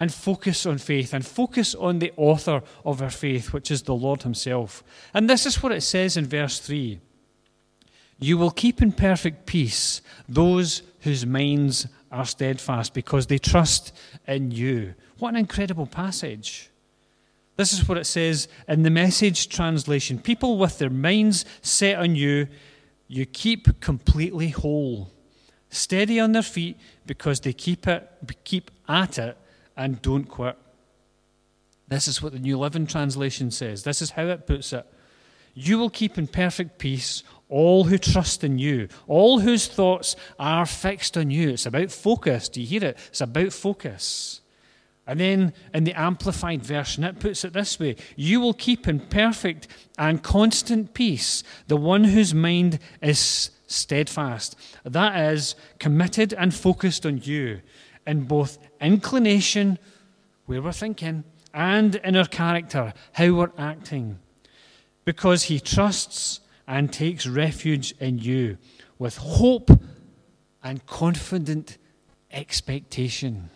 and 0.00 0.12
focus 0.12 0.66
on 0.66 0.78
faith 0.78 1.14
and 1.14 1.24
focus 1.24 1.72
on 1.76 2.00
the 2.00 2.12
author 2.16 2.62
of 2.84 3.00
our 3.00 3.10
faith, 3.10 3.52
which 3.52 3.70
is 3.70 3.82
the 3.82 3.94
Lord 3.94 4.24
Himself. 4.24 4.82
And 5.14 5.30
this 5.30 5.46
is 5.46 5.62
what 5.62 5.70
it 5.70 5.82
says 5.82 6.16
in 6.16 6.26
verse 6.26 6.58
3 6.58 6.98
You 8.18 8.38
will 8.38 8.50
keep 8.50 8.80
in 8.80 8.92
perfect 8.92 9.46
peace 9.46 10.00
those 10.28 10.82
whose 11.00 11.26
minds 11.26 11.86
are 12.10 12.24
steadfast 12.24 12.94
because 12.94 13.26
they 13.26 13.38
trust 13.38 13.92
in 14.26 14.50
you. 14.50 14.94
What 15.18 15.30
an 15.30 15.36
incredible 15.36 15.86
passage. 15.86 16.70
This 17.56 17.72
is 17.72 17.88
what 17.88 17.98
it 17.98 18.04
says 18.04 18.48
in 18.68 18.82
the 18.82 18.90
message 18.90 19.48
translation 19.48 20.18
People 20.18 20.58
with 20.58 20.78
their 20.78 20.90
minds 20.90 21.44
set 21.62 21.98
on 21.98 22.14
you, 22.14 22.48
you 23.08 23.24
keep 23.24 23.80
completely 23.80 24.48
whole, 24.48 25.10
steady 25.70 26.20
on 26.20 26.32
their 26.32 26.42
feet 26.42 26.76
because 27.06 27.40
they 27.40 27.52
keep, 27.52 27.86
it, 27.86 28.08
keep 28.44 28.70
at 28.88 29.18
it 29.18 29.36
and 29.76 30.00
don't 30.02 30.24
quit. 30.24 30.56
This 31.88 32.08
is 32.08 32.20
what 32.20 32.32
the 32.32 32.38
New 32.38 32.58
Living 32.58 32.86
Translation 32.86 33.50
says. 33.50 33.84
This 33.84 34.02
is 34.02 34.10
how 34.10 34.26
it 34.26 34.46
puts 34.46 34.72
it. 34.72 34.86
You 35.54 35.78
will 35.78 35.88
keep 35.88 36.18
in 36.18 36.26
perfect 36.26 36.78
peace 36.78 37.22
all 37.48 37.84
who 37.84 37.98
trust 37.98 38.42
in 38.44 38.58
you, 38.58 38.88
all 39.06 39.40
whose 39.40 39.68
thoughts 39.68 40.16
are 40.38 40.66
fixed 40.66 41.16
on 41.16 41.30
you. 41.30 41.50
It's 41.50 41.66
about 41.66 41.90
focus. 41.90 42.48
Do 42.48 42.60
you 42.60 42.66
hear 42.66 42.84
it? 42.84 42.98
It's 43.08 43.20
about 43.20 43.52
focus. 43.52 44.40
And 45.06 45.20
then 45.20 45.52
in 45.72 45.84
the 45.84 45.94
Amplified 45.94 46.64
Version, 46.64 47.04
it 47.04 47.20
puts 47.20 47.44
it 47.44 47.52
this 47.52 47.78
way 47.78 47.96
You 48.16 48.40
will 48.40 48.54
keep 48.54 48.88
in 48.88 49.00
perfect 49.00 49.68
and 49.98 50.22
constant 50.22 50.94
peace 50.94 51.44
the 51.68 51.76
one 51.76 52.04
whose 52.04 52.34
mind 52.34 52.80
is 53.00 53.50
steadfast, 53.68 54.56
that 54.84 55.32
is, 55.32 55.54
committed 55.78 56.32
and 56.32 56.54
focused 56.54 57.06
on 57.06 57.18
you 57.18 57.60
in 58.06 58.24
both 58.24 58.58
inclination, 58.80 59.78
where 60.46 60.62
we're 60.62 60.72
thinking, 60.72 61.24
and 61.52 61.96
in 61.96 62.16
our 62.16 62.26
character, 62.26 62.92
how 63.12 63.32
we're 63.32 63.50
acting, 63.58 64.18
because 65.04 65.44
he 65.44 65.58
trusts 65.58 66.40
and 66.66 66.92
takes 66.92 67.26
refuge 67.26 67.94
in 68.00 68.18
you 68.18 68.58
with 68.98 69.16
hope 69.18 69.70
and 70.62 70.84
confident 70.86 71.78
expectation. 72.30 73.50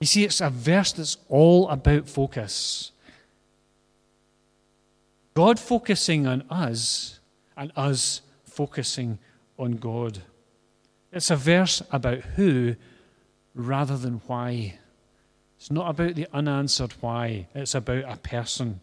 You 0.00 0.06
see, 0.06 0.24
it's 0.24 0.40
a 0.40 0.50
verse 0.50 0.92
that's 0.92 1.16
all 1.28 1.68
about 1.68 2.08
focus. 2.08 2.92
God 5.34 5.58
focusing 5.58 6.26
on 6.26 6.42
us 6.50 7.20
and 7.56 7.72
us 7.76 8.22
focusing 8.44 9.18
on 9.58 9.72
God. 9.72 10.22
It's 11.12 11.30
a 11.30 11.36
verse 11.36 11.82
about 11.90 12.18
who 12.18 12.76
rather 13.54 13.96
than 13.96 14.20
why. 14.26 14.78
It's 15.56 15.70
not 15.70 15.90
about 15.90 16.14
the 16.14 16.28
unanswered 16.32 16.94
why, 17.00 17.48
it's 17.54 17.74
about 17.74 18.04
a 18.06 18.16
person. 18.16 18.80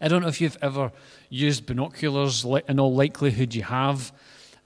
I 0.00 0.08
don't 0.08 0.22
know 0.22 0.28
if 0.28 0.40
you've 0.40 0.58
ever 0.60 0.92
used 1.28 1.66
binoculars. 1.66 2.44
In 2.68 2.78
all 2.80 2.94
likelihood, 2.94 3.54
you 3.54 3.62
have. 3.62 4.12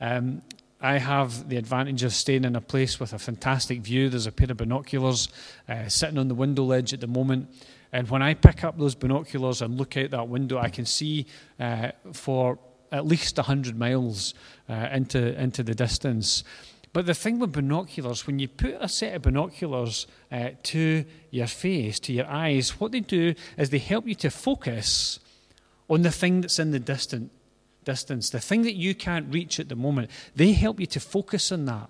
Um, 0.01 0.43
I 0.81 0.99
have 0.99 1.49
the 1.49 1.57
advantage 1.57 2.03
of 2.05 2.15
staying 2.15 2.45
in 2.45 2.57
a 2.57 2.61
place 2.61 2.99
with 2.99 3.13
a 3.13 3.19
fantastic 3.19 3.81
view. 3.81 4.09
There's 4.09 4.27
a 4.27 4.33
pair 4.33 4.51
of 4.51 4.57
binoculars 4.57 5.29
uh, 5.69 5.89
sitting 5.89 6.17
on 6.17 6.29
the 6.29 6.35
window 6.35 6.65
ledge 6.65 6.95
at 6.95 7.01
the 7.01 7.07
moment. 7.07 7.51
And 7.93 8.09
when 8.09 8.23
I 8.23 8.35
pick 8.35 8.65
up 8.65 8.79
those 8.79 8.95
binoculars 8.95 9.61
and 9.63 9.77
look 9.77 9.97
out 9.97 10.11
that 10.11 10.29
window, 10.29 10.59
I 10.59 10.71
can 10.71 10.87
see 10.87 11.27
uh, 11.59 11.91
for 12.13 12.59
at 12.93 13.07
least 13.07 13.37
100 13.37 13.79
miles 13.79 14.35
uh, 14.69 14.89
into, 14.93 15.39
into 15.41 15.63
the 15.63 15.75
distance. 15.75 16.45
But 16.93 17.07
the 17.07 17.15
thing 17.15 17.39
with 17.39 17.53
binoculars, 17.53 18.27
when 18.27 18.39
you 18.39 18.49
put 18.49 18.77
a 18.81 18.89
set 18.89 19.15
of 19.15 19.23
binoculars 19.23 20.07
uh, 20.33 20.51
to 20.65 21.05
your 21.31 21.47
face, 21.47 22.01
to 22.01 22.13
your 22.13 22.27
eyes, 22.27 22.81
what 22.81 22.93
they 22.93 23.01
do 23.01 23.35
is 23.57 23.71
they 23.71 23.79
help 23.79 24.09
you 24.09 24.17
to 24.17 24.31
focus 24.31 25.21
on 25.89 26.03
the 26.03 26.11
thing 26.11 26.41
that's 26.41 26.59
in 26.59 26.73
the 26.73 26.81
distant 26.81 27.31
distance, 27.85 28.31
the 28.31 28.41
thing 28.41 28.63
that 28.63 28.75
you 28.75 28.95
can't 28.95 29.33
reach 29.33 29.59
at 29.59 29.69
the 29.69 29.77
moment. 29.77 30.11
They 30.37 30.53
help 30.53 30.81
you 30.81 30.87
to 30.87 31.01
focus 31.01 31.51
on 31.53 31.65
that. 31.67 31.89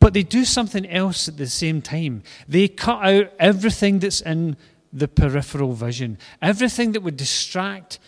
But 0.00 0.14
they 0.14 0.24
do 0.24 0.44
something 0.44 0.84
else 0.86 1.28
at 1.28 1.36
the 1.36 1.46
same 1.46 1.80
time. 1.80 2.22
They 2.48 2.66
cut 2.68 3.04
out 3.04 3.32
everything 3.38 4.00
that's 4.00 4.20
in 4.20 4.56
the 4.92 5.06
peripheral 5.06 5.74
vision. 5.74 6.18
Everything 6.42 6.92
that 6.92 7.02
would 7.02 7.16
distract 7.16 7.98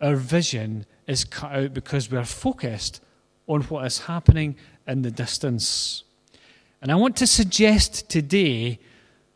our 0.00 0.14
vision 0.14 0.86
is 1.06 1.24
cut 1.24 1.52
out 1.52 1.74
because 1.74 2.10
we're 2.10 2.24
focused 2.24 3.02
on 3.46 3.62
what 3.62 3.84
is 3.86 4.00
happening 4.00 4.56
in 4.90 5.02
the 5.02 5.10
distance. 5.10 6.02
And 6.82 6.90
I 6.90 6.96
want 6.96 7.16
to 7.16 7.26
suggest 7.26 8.08
today 8.08 8.78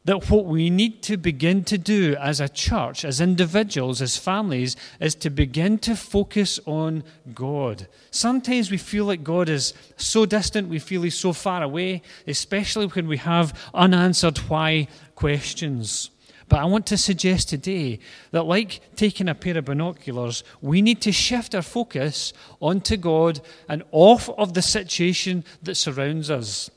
that 0.04 0.28
what 0.28 0.44
we 0.44 0.68
need 0.68 1.02
to 1.02 1.16
begin 1.16 1.64
to 1.64 1.78
do 1.78 2.14
as 2.16 2.38
a 2.38 2.48
church, 2.48 3.04
as 3.04 3.20
individuals, 3.20 4.02
as 4.02 4.18
families, 4.18 4.76
is 5.00 5.14
to 5.14 5.30
begin 5.30 5.78
to 5.78 5.96
focus 5.96 6.60
on 6.66 7.02
God. 7.34 7.88
Sometimes 8.10 8.70
we 8.70 8.76
feel 8.76 9.06
like 9.06 9.24
God 9.24 9.48
is 9.48 9.72
so 9.96 10.26
distant, 10.26 10.68
we 10.68 10.78
feel 10.78 11.02
He's 11.02 11.14
so 11.14 11.32
far 11.32 11.62
away, 11.62 12.02
especially 12.26 12.86
when 12.86 13.08
we 13.08 13.16
have 13.16 13.58
unanswered 13.72 14.38
why 14.38 14.88
questions. 15.14 16.10
But 16.48 16.60
I 16.60 16.64
want 16.64 16.86
to 16.86 16.98
suggest 16.98 17.48
today 17.48 18.00
that, 18.30 18.44
like 18.44 18.80
taking 18.96 19.28
a 19.28 19.34
pair 19.34 19.56
of 19.56 19.64
binoculars, 19.64 20.44
we 20.60 20.82
need 20.82 21.00
to 21.02 21.12
shift 21.12 21.54
our 21.54 21.62
focus 21.62 22.32
onto 22.60 22.96
God 22.96 23.40
and 23.68 23.82
off 23.92 24.28
of 24.30 24.54
the 24.54 24.62
situation 24.62 25.44
that 25.62 25.76
surrounds 25.76 26.30
us. 26.30 26.70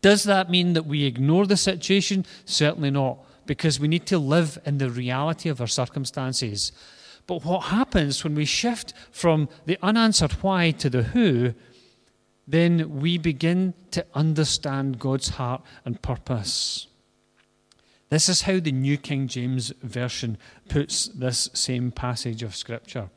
Does 0.00 0.24
that 0.24 0.50
mean 0.50 0.72
that 0.74 0.86
we 0.86 1.04
ignore 1.04 1.46
the 1.46 1.56
situation? 1.56 2.24
Certainly 2.44 2.90
not, 2.90 3.18
because 3.46 3.80
we 3.80 3.88
need 3.88 4.06
to 4.06 4.18
live 4.18 4.58
in 4.64 4.78
the 4.78 4.90
reality 4.90 5.48
of 5.48 5.60
our 5.60 5.66
circumstances. 5.66 6.72
But 7.26 7.44
what 7.44 7.64
happens 7.64 8.24
when 8.24 8.34
we 8.34 8.44
shift 8.44 8.94
from 9.10 9.48
the 9.66 9.78
unanswered 9.82 10.32
why 10.32 10.70
to 10.72 10.88
the 10.88 11.02
who, 11.02 11.54
then 12.46 13.00
we 13.00 13.18
begin 13.18 13.74
to 13.90 14.06
understand 14.14 14.98
God's 14.98 15.30
heart 15.30 15.62
and 15.84 16.00
purpose. 16.00 16.86
This 18.10 18.28
is 18.28 18.42
how 18.42 18.58
the 18.58 18.72
New 18.72 18.96
King 18.96 19.28
James 19.28 19.72
Version 19.82 20.38
puts 20.68 21.06
this 21.08 21.50
same 21.52 21.90
passage 21.90 22.42
of 22.42 22.56
Scripture. 22.56 23.10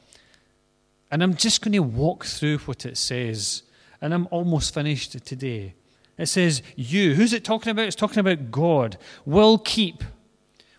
And 1.09 1.23
I'm 1.23 1.35
just 1.35 1.61
going 1.61 1.73
to 1.73 1.79
walk 1.79 2.25
through 2.25 2.59
what 2.59 2.85
it 2.85 2.97
says, 2.97 3.63
and 4.01 4.13
I'm 4.13 4.27
almost 4.31 4.73
finished 4.73 5.11
today. 5.25 5.75
It 6.17 6.27
says, 6.27 6.61
You. 6.75 7.15
Who's 7.15 7.33
it 7.33 7.43
talking 7.43 7.71
about? 7.71 7.85
It's 7.85 7.95
talking 7.95 8.19
about 8.19 8.51
God. 8.51 8.97
Will 9.25 9.57
keep. 9.57 10.03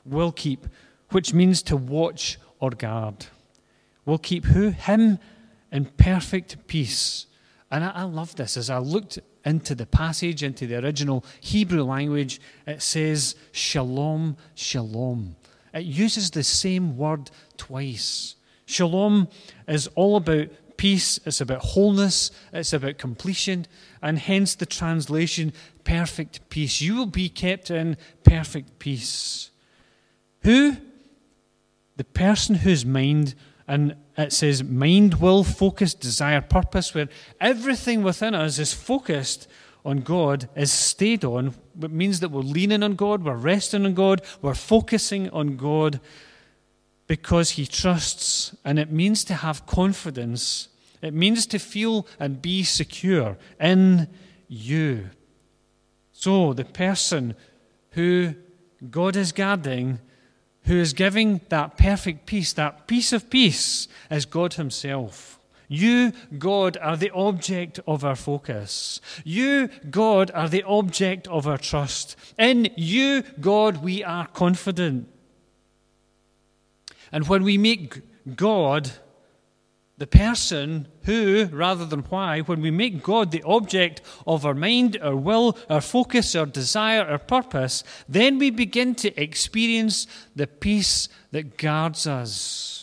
Will 0.05 0.33
keep, 0.33 0.67
which 1.11 1.33
means 1.33 1.63
to 1.65 1.77
watch 1.77 2.39
or 2.61 2.71
guard. 2.71 3.27
Will 4.05 4.19
keep 4.19 4.47
who? 4.47 4.71
Him 4.71 5.19
in 5.71 5.87
perfect 5.87 6.67
peace. 6.67 7.27
And 7.73 7.85
I, 7.85 7.91
I 7.91 8.03
love 8.03 8.37
this. 8.37 8.57
As 8.57 8.71
I 8.71 8.79
looked 8.79 9.19
into 9.45 9.75
the 9.75 9.87
passage, 9.87 10.43
into 10.43 10.67
the 10.67 10.77
original 10.85 11.25
Hebrew 11.41 11.83
language, 11.83 12.41
it 12.67 12.83
says, 12.83 13.35
Shalom, 13.51 14.37
Shalom. 14.55 15.35
It 15.75 15.85
uses 15.85 16.31
the 16.31 16.45
same 16.45 16.99
word 16.99 17.31
twice. 17.57 18.37
Shalom 18.67 19.27
is 19.67 19.89
all 19.95 20.17
about 20.17 20.49
peace, 20.77 21.19
it's 21.25 21.41
about 21.41 21.63
wholeness, 21.63 22.31
it's 22.53 22.73
about 22.73 22.99
completion, 22.99 23.67
and 24.03 24.19
hence 24.19 24.55
the 24.55 24.67
translation, 24.67 25.53
perfect 25.85 26.49
peace. 26.51 26.81
You 26.81 26.97
will 26.97 27.07
be 27.07 27.29
kept 27.29 27.71
in 27.71 27.97
perfect 28.23 28.79
peace. 28.79 29.51
Who? 30.43 30.77
The 31.97 32.05
person 32.05 32.57
whose 32.57 32.85
mind, 32.85 33.35
and 33.73 33.97
it 34.19 34.35
says 34.35 34.63
mind, 34.63 35.15
will, 35.15 35.43
focus, 35.43 35.95
desire, 35.95 36.43
purpose, 36.43 36.93
where 36.95 37.09
everything 37.41 38.03
within 38.03 38.35
us 38.35 38.59
is 38.59 38.75
focused 38.75 39.49
on 39.83 40.01
God, 40.01 40.51
is 40.55 40.71
stayed 40.71 41.25
on. 41.25 41.55
It 41.81 41.91
means 41.91 42.21
that 42.21 42.29
we're 42.29 42.43
leaning 42.43 42.83
on 42.83 42.97
God, 42.97 43.25
we're 43.25 43.35
resting 43.35 43.87
on 43.87 43.95
God, 43.95 44.21
we're 44.43 44.53
focusing 44.53 45.31
on 45.31 45.57
God 45.57 46.01
because 47.07 47.53
He 47.53 47.65
trusts, 47.65 48.55
and 48.63 48.79
it 48.79 48.93
means 48.93 49.25
to 49.25 49.35
have 49.37 49.65
confidence. 49.65 50.69
It 51.01 51.15
means 51.15 51.47
to 51.47 51.59
feel 51.59 52.07
and 52.21 52.43
be 52.43 52.65
secure 52.65 53.39
in 53.59 54.07
you. 54.49 55.09
So, 56.13 56.53
the 56.53 56.67
person 56.67 57.37
who 57.93 58.35
God 58.91 59.17
is 59.17 59.33
guarding, 59.33 59.99
who 60.65 60.77
is 60.79 60.93
giving 60.93 61.41
that 61.49 61.77
perfect 61.77 62.27
peace, 62.27 62.53
that 62.53 62.87
peace 62.87 63.13
of 63.13 63.31
peace, 63.31 63.89
is 64.11 64.25
God 64.27 64.55
Himself. 64.55 65.39
You, 65.69 66.13
God, 66.39 66.77
are 66.83 66.99
the 66.99 67.11
object 67.11 67.81
of 67.87 68.05
our 68.05 68.15
focus. 68.15 69.01
You, 69.25 69.71
God, 69.91 70.31
are 70.33 70.49
the 70.49 70.63
object 70.65 71.27
of 71.29 71.47
our 71.47 71.57
trust. 71.57 72.15
In 72.39 72.69
you, 72.77 73.23
God, 73.41 73.83
we 73.83 74.05
are 74.05 74.27
confident. 74.27 75.09
And 77.11 77.27
when 77.27 77.43
we 77.43 77.57
make 77.57 78.03
God 78.37 78.91
the 80.03 80.07
person 80.09 80.89
who, 81.05 81.45
rather 81.53 81.87
than 81.87 82.01
why, 82.01 82.41
when 82.41 82.61
we 82.61 82.73
make 82.73 83.05
God 83.05 83.31
the 83.31 83.45
object 83.45 84.01
of 84.27 84.45
our 84.45 84.53
mind, 84.53 84.99
our 85.01 85.15
will, 85.15 85.57
our 85.71 85.81
focus, 85.81 86.35
our 86.35 86.45
desire, 86.45 87.03
our 87.03 87.21
purpose, 87.21 87.85
then 88.09 88.37
we 88.37 88.51
begin 88.51 88.97
to 88.97 89.17
experience 89.17 90.09
the 90.35 90.49
peace 90.49 91.09
that 91.31 91.57
guards 91.57 92.09
us. 92.09 92.82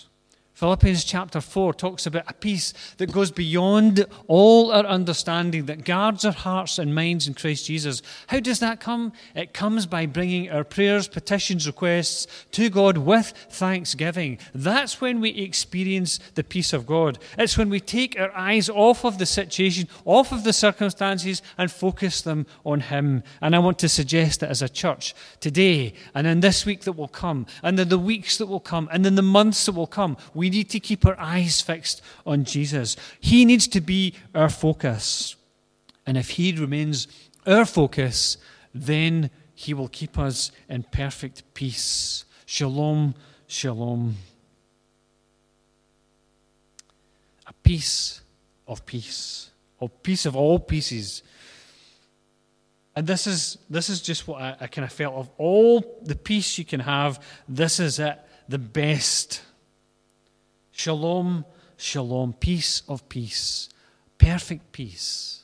Philippians 0.59 1.05
chapter 1.05 1.39
4 1.39 1.73
talks 1.73 2.05
about 2.05 2.29
a 2.29 2.33
peace 2.33 2.73
that 2.97 3.13
goes 3.13 3.31
beyond 3.31 4.05
all 4.27 4.73
our 4.73 4.85
understanding, 4.85 5.67
that 5.67 5.85
guards 5.85 6.25
our 6.25 6.33
hearts 6.33 6.77
and 6.77 6.93
minds 6.93 7.29
in 7.29 7.33
Christ 7.33 7.67
Jesus. 7.67 8.01
How 8.27 8.41
does 8.41 8.59
that 8.59 8.81
come? 8.81 9.13
It 9.33 9.53
comes 9.53 9.85
by 9.85 10.05
bringing 10.05 10.51
our 10.51 10.65
prayers, 10.65 11.07
petitions, 11.07 11.65
requests 11.65 12.27
to 12.51 12.69
God 12.69 12.97
with 12.97 13.33
thanksgiving. 13.49 14.37
That's 14.53 14.99
when 14.99 15.21
we 15.21 15.29
experience 15.29 16.19
the 16.35 16.43
peace 16.43 16.73
of 16.73 16.85
God. 16.85 17.19
It's 17.37 17.57
when 17.57 17.69
we 17.69 17.79
take 17.79 18.19
our 18.19 18.35
eyes 18.35 18.69
off 18.69 19.05
of 19.05 19.17
the 19.17 19.25
situation, 19.25 19.87
off 20.03 20.33
of 20.33 20.43
the 20.43 20.51
circumstances, 20.51 21.41
and 21.57 21.71
focus 21.71 22.21
them 22.21 22.45
on 22.65 22.81
Him. 22.81 23.23
And 23.39 23.55
I 23.55 23.59
want 23.59 23.79
to 23.79 23.87
suggest 23.87 24.41
that 24.41 24.49
as 24.49 24.61
a 24.61 24.67
church 24.67 25.15
today, 25.39 25.93
and 26.13 26.27
in 26.27 26.41
this 26.41 26.65
week 26.65 26.81
that 26.81 26.97
will 26.97 27.07
come, 27.07 27.45
and 27.63 27.79
in 27.79 27.87
the 27.87 27.97
weeks 27.97 28.37
that 28.39 28.47
will 28.47 28.59
come, 28.59 28.89
and 28.91 29.05
in 29.05 29.15
the 29.15 29.21
months 29.21 29.65
that 29.65 29.71
will 29.71 29.87
come, 29.87 30.17
we 30.33 30.48
need 30.49 30.69
to 30.69 30.79
keep 30.79 31.05
our 31.05 31.19
eyes 31.19 31.61
fixed 31.61 32.01
on 32.25 32.43
Jesus. 32.43 32.95
He 33.19 33.45
needs 33.45 33.67
to 33.69 33.81
be 33.81 34.13
our 34.33 34.49
focus. 34.49 35.35
And 36.05 36.17
if 36.17 36.31
He 36.31 36.51
remains 36.53 37.07
our 37.45 37.65
focus, 37.65 38.37
then 38.73 39.29
He 39.53 39.73
will 39.73 39.89
keep 39.89 40.17
us 40.17 40.51
in 40.67 40.83
perfect 40.83 41.43
peace. 41.53 42.25
Shalom, 42.45 43.15
shalom. 43.47 44.15
A 47.47 47.53
peace 47.63 48.21
of 48.67 48.85
peace, 48.85 49.49
a 49.81 49.87
peace 49.87 50.25
of 50.25 50.35
all 50.35 50.59
pieces. 50.59 51.23
And 52.95 53.07
this 53.07 53.27
is 53.27 53.57
this 53.69 53.89
is 53.89 54.01
just 54.01 54.27
what 54.27 54.41
I, 54.41 54.55
I 54.61 54.67
kind 54.67 54.85
of 54.85 54.91
felt 54.91 55.15
of 55.15 55.29
all 55.37 55.99
the 56.01 56.15
peace 56.15 56.57
you 56.57 56.65
can 56.65 56.79
have. 56.79 57.23
This 57.47 57.79
is 57.79 57.99
it, 57.99 58.19
the 58.47 58.57
best. 58.57 59.41
Shalom, 60.81 61.43
shalom, 61.75 62.31
peace 62.31 62.83
of 62.87 63.09
peace, 63.09 63.67
perfect 64.17 64.71
peace, 64.71 65.43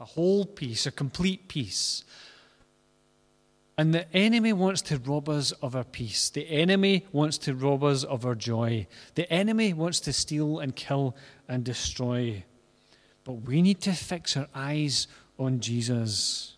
a 0.00 0.06
whole 0.06 0.46
peace, 0.46 0.86
a 0.86 0.90
complete 0.90 1.48
peace. 1.48 2.02
And 3.76 3.92
the 3.92 4.10
enemy 4.16 4.54
wants 4.54 4.80
to 4.88 4.96
rob 4.96 5.28
us 5.28 5.52
of 5.60 5.76
our 5.76 5.84
peace. 5.84 6.30
The 6.30 6.48
enemy 6.48 7.04
wants 7.12 7.36
to 7.44 7.54
rob 7.54 7.84
us 7.84 8.04
of 8.04 8.24
our 8.24 8.34
joy. 8.34 8.86
The 9.16 9.30
enemy 9.30 9.74
wants 9.74 10.00
to 10.00 10.14
steal 10.14 10.60
and 10.60 10.74
kill 10.74 11.14
and 11.46 11.62
destroy. 11.62 12.44
But 13.24 13.34
we 13.34 13.60
need 13.60 13.82
to 13.82 13.92
fix 13.92 14.34
our 14.34 14.48
eyes 14.54 15.08
on 15.38 15.60
Jesus. 15.60 16.56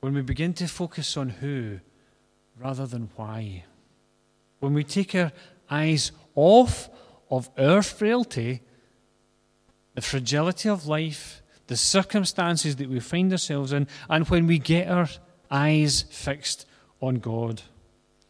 When 0.00 0.14
we 0.14 0.22
begin 0.22 0.54
to 0.54 0.66
focus 0.66 1.14
on 1.18 1.28
who 1.28 1.80
rather 2.58 2.86
than 2.86 3.10
why. 3.16 3.64
When 4.60 4.72
we 4.72 4.82
take 4.82 5.14
our 5.14 5.32
eyes 5.70 6.12
off 6.40 6.88
of 7.30 7.50
our 7.58 7.82
frailty, 7.82 8.62
the 9.94 10.00
fragility 10.00 10.68
of 10.68 10.86
life, 10.86 11.42
the 11.66 11.76
circumstances 11.76 12.76
that 12.76 12.88
we 12.88 12.98
find 12.98 13.30
ourselves 13.30 13.72
in, 13.72 13.86
and 14.08 14.28
when 14.28 14.46
we 14.46 14.58
get 14.58 14.88
our 14.88 15.08
eyes 15.50 16.02
fixed 16.10 16.66
on 17.02 17.16
God. 17.16 17.62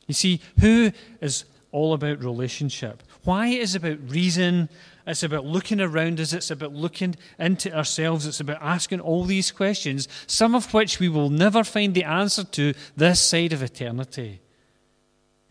You 0.09 0.14
see, 0.14 0.40
who 0.59 0.90
is 1.20 1.44
all 1.70 1.94
about 1.94 2.25
relationship? 2.25 3.03
Why 3.23 3.46
is 3.46 3.77
about 3.77 4.11
reason? 4.11 4.68
It's 5.07 5.23
about 5.23 5.44
looking 5.44 5.81
around 5.81 6.18
us. 6.18 6.33
It's 6.33 6.51
about 6.51 6.73
looking 6.73 7.14
into 7.38 7.73
ourselves. 7.73 8.27
It's 8.27 8.40
about 8.40 8.61
asking 8.61 9.01
all 9.01 9.25
these 9.25 9.53
questions, 9.53 10.09
some 10.27 10.57
of 10.57 10.75
which 10.75 10.99
we 10.99 11.09
will 11.09 11.31
never 11.31 11.62
find 11.62 11.94
the 11.94 12.05
answer 12.05 12.42
to 12.42 12.75
this 12.96 13.20
side 13.20 13.53
of 13.53 13.62
eternity. 13.62 14.40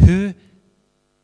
Who 0.01 0.33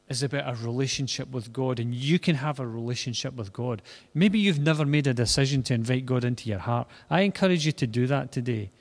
is 0.08 0.22
about 0.22 0.48
a 0.48 0.64
relationship 0.64 1.32
with 1.32 1.52
God, 1.52 1.80
and 1.80 1.94
you 1.94 2.20
can 2.20 2.36
have 2.36 2.60
a 2.60 2.68
relationship 2.68 3.34
with 3.34 3.52
God. 3.52 3.82
Maybe 4.14 4.38
you've 4.38 4.60
never 4.60 4.86
made 4.86 5.08
a 5.08 5.14
decision 5.14 5.64
to 5.64 5.74
invite 5.74 6.06
God 6.06 6.24
into 6.24 6.50
your 6.50 6.60
heart. 6.60 6.88
I 7.10 7.22
encourage 7.22 7.66
you 7.66 7.72
to 7.74 7.88
do 7.88 8.06
that 8.08 8.32
today 8.32 8.72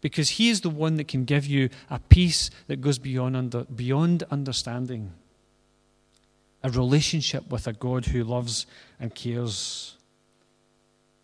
because 0.00 0.30
He 0.30 0.48
is 0.48 0.62
the 0.62 0.70
one 0.70 0.96
that 0.96 1.08
can 1.08 1.24
give 1.24 1.46
you 1.46 1.68
a 1.90 1.98
peace 1.98 2.50
that 2.66 2.80
goes 2.80 2.98
beyond, 2.98 3.36
under, 3.36 3.64
beyond 3.64 4.22
understanding. 4.30 5.12
A 6.62 6.70
relationship 6.70 7.50
with 7.50 7.66
a 7.66 7.72
God 7.72 8.06
who 8.06 8.24
loves 8.24 8.66
and 8.98 9.14
cares. 9.14 9.96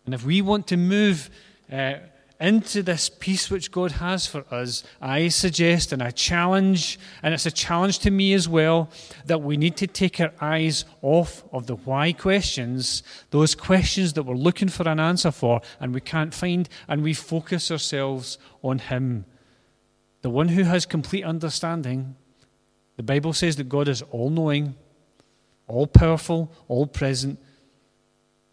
And 0.05 0.13
if 0.13 0.25
we 0.25 0.41
want 0.41 0.67
to 0.67 0.77
move 0.77 1.29
uh, 1.71 1.95
into 2.39 2.83
this 2.83 3.09
peace 3.09 3.49
which 3.49 3.71
God 3.71 3.93
has 3.93 4.27
for 4.27 4.45
us, 4.51 4.83
I 5.01 5.27
suggest 5.27 5.91
and 5.91 6.03
I 6.03 6.11
challenge, 6.11 6.99
and 7.23 7.33
it's 7.33 7.47
a 7.47 7.51
challenge 7.51 7.99
to 7.99 8.11
me 8.11 8.33
as 8.33 8.47
well, 8.47 8.89
that 9.25 9.41
we 9.41 9.57
need 9.57 9.75
to 9.77 9.87
take 9.87 10.21
our 10.21 10.31
eyes 10.39 10.85
off 11.01 11.43
of 11.51 11.65
the 11.65 11.75
why 11.75 12.13
questions, 12.13 13.01
those 13.31 13.55
questions 13.55 14.13
that 14.13 14.23
we're 14.23 14.35
looking 14.35 14.69
for 14.69 14.87
an 14.87 14.99
answer 14.99 15.31
for 15.31 15.61
and 15.79 15.93
we 15.93 16.01
can't 16.01 16.33
find, 16.33 16.69
and 16.87 17.01
we 17.01 17.13
focus 17.13 17.71
ourselves 17.71 18.37
on 18.61 18.79
Him. 18.79 19.25
The 20.21 20.29
one 20.29 20.49
who 20.49 20.63
has 20.63 20.85
complete 20.85 21.23
understanding. 21.23 22.15
The 22.97 23.03
Bible 23.03 23.33
says 23.33 23.55
that 23.55 23.69
God 23.69 23.87
is 23.87 24.01
all 24.11 24.29
knowing, 24.29 24.75
all 25.67 25.87
powerful, 25.87 26.51
all 26.67 26.85
present. 26.85 27.39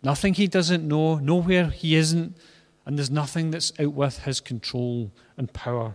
Nothing 0.02 0.34
He 0.34 0.46
doesn't 0.46 0.86
know, 0.86 1.16
nowhere 1.16 1.68
He 1.68 1.96
isn't 1.96 2.36
and 2.86 2.98
there's 2.98 3.10
nothing 3.10 3.50
that's 3.50 3.72
out 3.78 3.92
with 3.92 4.20
his 4.20 4.40
control 4.40 5.10
and 5.36 5.52
power. 5.52 5.94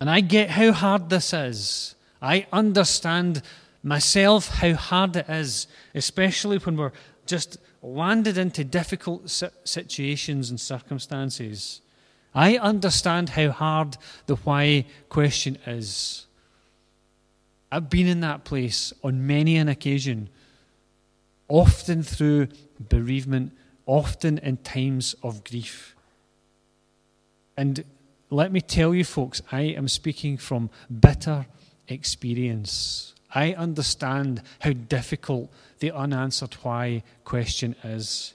And 0.00 0.08
I 0.08 0.20
get 0.20 0.50
how 0.50 0.72
hard 0.72 1.10
this 1.10 1.32
is. 1.32 1.94
I 2.22 2.46
understand 2.52 3.42
myself 3.82 4.48
how 4.48 4.74
hard 4.74 5.16
it 5.16 5.28
is, 5.28 5.66
especially 5.94 6.58
when 6.58 6.76
we're 6.76 6.92
just 7.26 7.58
landed 7.82 8.38
into 8.38 8.64
difficult 8.64 9.30
situations 9.64 10.50
and 10.50 10.60
circumstances. 10.60 11.80
I 12.34 12.56
understand 12.56 13.30
how 13.30 13.50
hard 13.50 13.96
the 14.26 14.36
why 14.36 14.86
question 15.08 15.58
is. 15.66 16.26
I've 17.70 17.90
been 17.90 18.06
in 18.06 18.20
that 18.20 18.44
place 18.44 18.92
on 19.04 19.26
many 19.26 19.56
an 19.56 19.68
occasion, 19.68 20.30
often 21.48 22.02
through 22.02 22.48
bereavement 22.88 23.52
often 23.88 24.38
in 24.38 24.58
times 24.58 25.16
of 25.22 25.42
grief. 25.42 25.96
And 27.56 27.82
let 28.30 28.52
me 28.52 28.60
tell 28.60 28.94
you, 28.94 29.02
folks, 29.02 29.42
I 29.50 29.62
am 29.62 29.88
speaking 29.88 30.36
from 30.36 30.70
bitter 31.00 31.46
experience. 31.88 33.14
I 33.34 33.54
understand 33.54 34.42
how 34.60 34.72
difficult 34.72 35.50
the 35.80 35.90
unanswered 35.90 36.54
why 36.62 37.02
question 37.24 37.74
is. 37.82 38.34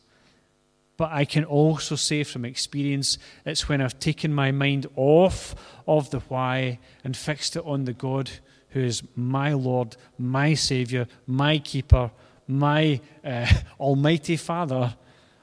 But 0.97 1.11
I 1.11 1.25
can 1.25 1.45
also 1.45 1.95
say 1.95 2.23
from 2.23 2.45
experience, 2.45 3.17
it's 3.45 3.69
when 3.69 3.81
I've 3.81 3.99
taken 3.99 4.33
my 4.33 4.51
mind 4.51 4.87
off 4.95 5.55
of 5.87 6.09
the 6.09 6.19
why 6.21 6.79
and 7.03 7.15
fixed 7.15 7.55
it 7.55 7.63
on 7.65 7.85
the 7.85 7.93
God 7.93 8.29
who 8.69 8.79
is 8.79 9.03
my 9.15 9.53
Lord, 9.53 9.95
my 10.17 10.55
Saviour, 10.55 11.07
my 11.27 11.59
Keeper, 11.59 12.11
my 12.47 12.99
uh, 13.23 13.47
Almighty 13.79 14.37
Father, 14.37 14.95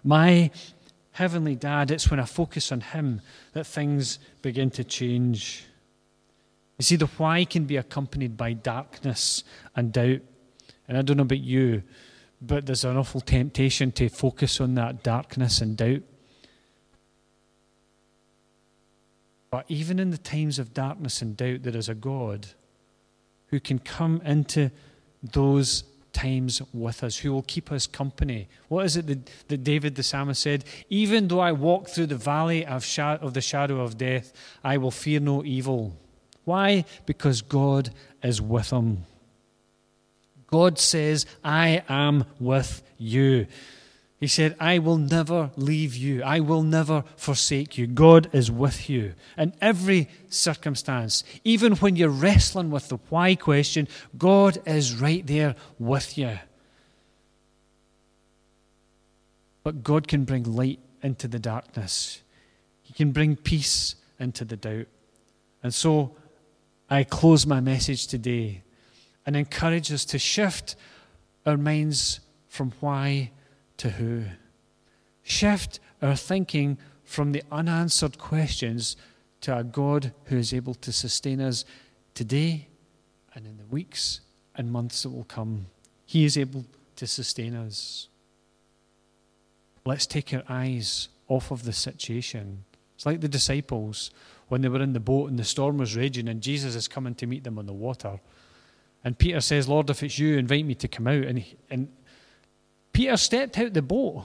my 0.03 0.51
heavenly 1.13 1.57
dad, 1.57 1.91
it's 1.91 2.11
when 2.11 2.21
I 2.21 2.25
focus 2.25 2.73
on 2.73 2.81
him 2.81 3.21
that 3.53 3.67
things 3.67 4.19
begin 4.43 4.71
to 4.71 4.85
change. 4.85 5.65
You 6.79 6.85
see, 6.85 6.97
the 6.97 7.07
why 7.07 7.45
can 7.45 7.65
be 7.65 7.77
accompanied 7.77 8.37
by 8.37 8.55
darkness 8.55 9.45
and 9.77 9.93
doubt. 9.93 10.21
And 10.89 10.97
I 10.97 11.03
don't 11.03 11.19
know 11.19 11.23
about 11.23 11.41
you, 11.41 11.83
but 12.41 12.67
there's 12.67 12.85
an 12.85 12.97
awful 12.97 13.21
temptation 13.21 13.93
to 13.93 14.09
focus 14.09 14.61
on 14.61 14.75
that 14.77 15.03
darkness 15.03 15.61
and 15.61 15.77
doubt. 15.77 16.03
But 19.51 19.67
even 19.69 19.99
in 19.99 20.11
the 20.11 20.19
times 20.19 20.59
of 20.59 20.73
darkness 20.73 21.21
and 21.21 21.37
doubt, 21.37 21.65
there 21.65 21.77
is 21.77 21.89
a 21.89 21.95
God 21.95 22.47
who 23.49 23.61
can 23.61 23.79
come 23.81 24.23
into 24.25 24.71
those 25.23 25.83
times 26.13 26.61
with 26.73 27.03
us, 27.05 27.19
who 27.19 27.33
will 27.33 27.43
keep 27.43 27.71
us 27.71 27.87
company. 27.87 28.49
What 28.69 28.87
is 28.87 28.97
it 28.97 29.07
that, 29.07 29.31
that 29.49 29.65
David 29.65 29.95
the 29.95 30.03
psalmist 30.03 30.43
said? 30.43 30.65
Even 30.89 31.29
though 31.29 31.41
I 31.41 31.53
walk 31.53 31.89
through 31.89 32.07
the 32.07 32.17
valley 32.17 32.65
of, 32.67 32.87
of 32.99 33.35
the 33.35 33.41
shadow 33.41 33.81
of 33.81 33.99
death, 33.99 34.33
I 34.63 34.77
will 34.79 34.91
fear 34.91 35.21
no 35.21 35.45
evil. 35.45 35.97
Why? 36.45 36.85
Because 37.07 37.43
God 37.43 37.91
is 38.23 38.41
with 38.41 38.71
him. 38.71 39.05
God 40.49 40.79
says, 40.79 41.27
I 41.45 41.83
am 41.89 42.25
with 42.39 42.83
you. 42.99 43.47
He 44.21 44.27
said, 44.27 44.55
I 44.61 44.79
will 44.79 44.99
never 44.99 45.51
leave 45.57 45.97
you. 45.97 46.23
I 46.23 46.41
will 46.41 46.63
never 46.63 47.05
forsake 47.17 47.79
you. 47.79 47.87
God 47.87 48.29
is 48.35 48.51
with 48.51 48.91
you 48.91 49.15
in 49.39 49.55
every 49.63 50.11
circumstance. 50.29 51.25
Even 51.43 51.77
when 51.77 51.97
you're 51.97 52.11
wrestling 52.11 52.71
with 52.71 52.91
the 52.91 52.99
why 53.09 53.35
question, 53.35 53.89
God 54.19 54.59
is 54.67 54.95
right 54.95 55.27
there 55.27 55.57
with 55.79 56.19
you. 56.19 56.39
But 59.63 59.83
God 59.83 60.07
can 60.07 60.25
bring 60.25 60.45
light 60.45 60.81
into 61.03 61.27
the 61.27 61.39
darkness, 61.39 62.21
He 62.83 62.93
can 62.93 63.13
bring 63.13 63.37
peace 63.37 63.95
into 64.19 64.45
the 64.45 64.57
doubt. 64.57 64.87
And 65.63 65.73
so 65.73 66.15
I 66.91 67.05
close 67.05 67.47
my 67.47 67.61
message 67.61 68.07
today 68.07 68.63
and 69.25 69.35
encourage 69.35 69.91
us 69.91 70.05
to 70.07 70.19
shift 70.19 70.77
our 71.47 71.57
minds 71.57 72.21
from 72.49 72.73
why 72.81 73.31
to 73.81 73.91
who. 73.91 74.25
Shift 75.23 75.81
our 76.03 76.15
thinking 76.15 76.77
from 77.03 77.33
the 77.33 77.43
unanswered 77.51 78.19
questions 78.19 78.97
to 79.41 79.57
a 79.57 79.65
God 79.65 80.13
who 80.25 80.37
is 80.37 80.53
able 80.53 80.75
to 80.75 80.93
sustain 80.93 81.41
us 81.41 81.65
today 82.15 82.69
and 83.35 83.47
in 83.47 83.57
the 83.57 83.65
weeks 83.65 84.21
and 84.55 84.71
months 84.71 85.03
that 85.03 85.11
will 85.11 85.25
come. 85.25 85.67
He 86.05 86.25
is 86.27 86.37
able 86.37 86.67
to 86.97 87.07
sustain 87.07 87.55
us. 87.55 88.09
Let's 89.87 90.07
take 90.07 90.35
our 90.35 90.43
eyes 90.47 91.09
off 91.27 91.51
of 91.51 91.65
the 91.65 91.73
situation. 91.73 92.65
It's 92.97 93.07
like 93.07 93.23
the 93.23 93.29
disciples 93.29 94.11
when 94.49 94.61
they 94.61 94.69
were 94.69 94.83
in 94.83 94.93
the 94.93 95.01
boat 95.01 95.31
and 95.31 95.39
the 95.39 95.45
storm 95.45 95.79
was 95.79 95.97
raging 95.97 96.29
and 96.29 96.43
Jesus 96.43 96.75
is 96.75 96.87
coming 96.87 97.15
to 97.15 97.27
meet 97.27 97.45
them 97.45 97.59
on 97.59 97.65
the 97.65 97.73
water. 97.73 98.21
And 99.03 99.17
Peter 99.17 99.41
says, 99.41 99.69
Lord, 99.69 99.89
if 99.89 100.03
it's 100.03 100.19
you, 100.19 100.37
invite 100.37 100.67
me 100.67 100.75
to 100.75 100.89
come 100.89 101.07
out. 101.07 101.25
And, 101.25 101.39
he, 101.39 101.57
and 101.71 101.89
Peter 102.93 103.17
stepped 103.17 103.59
out 103.59 103.75
the 103.75 103.83
boat 103.83 104.25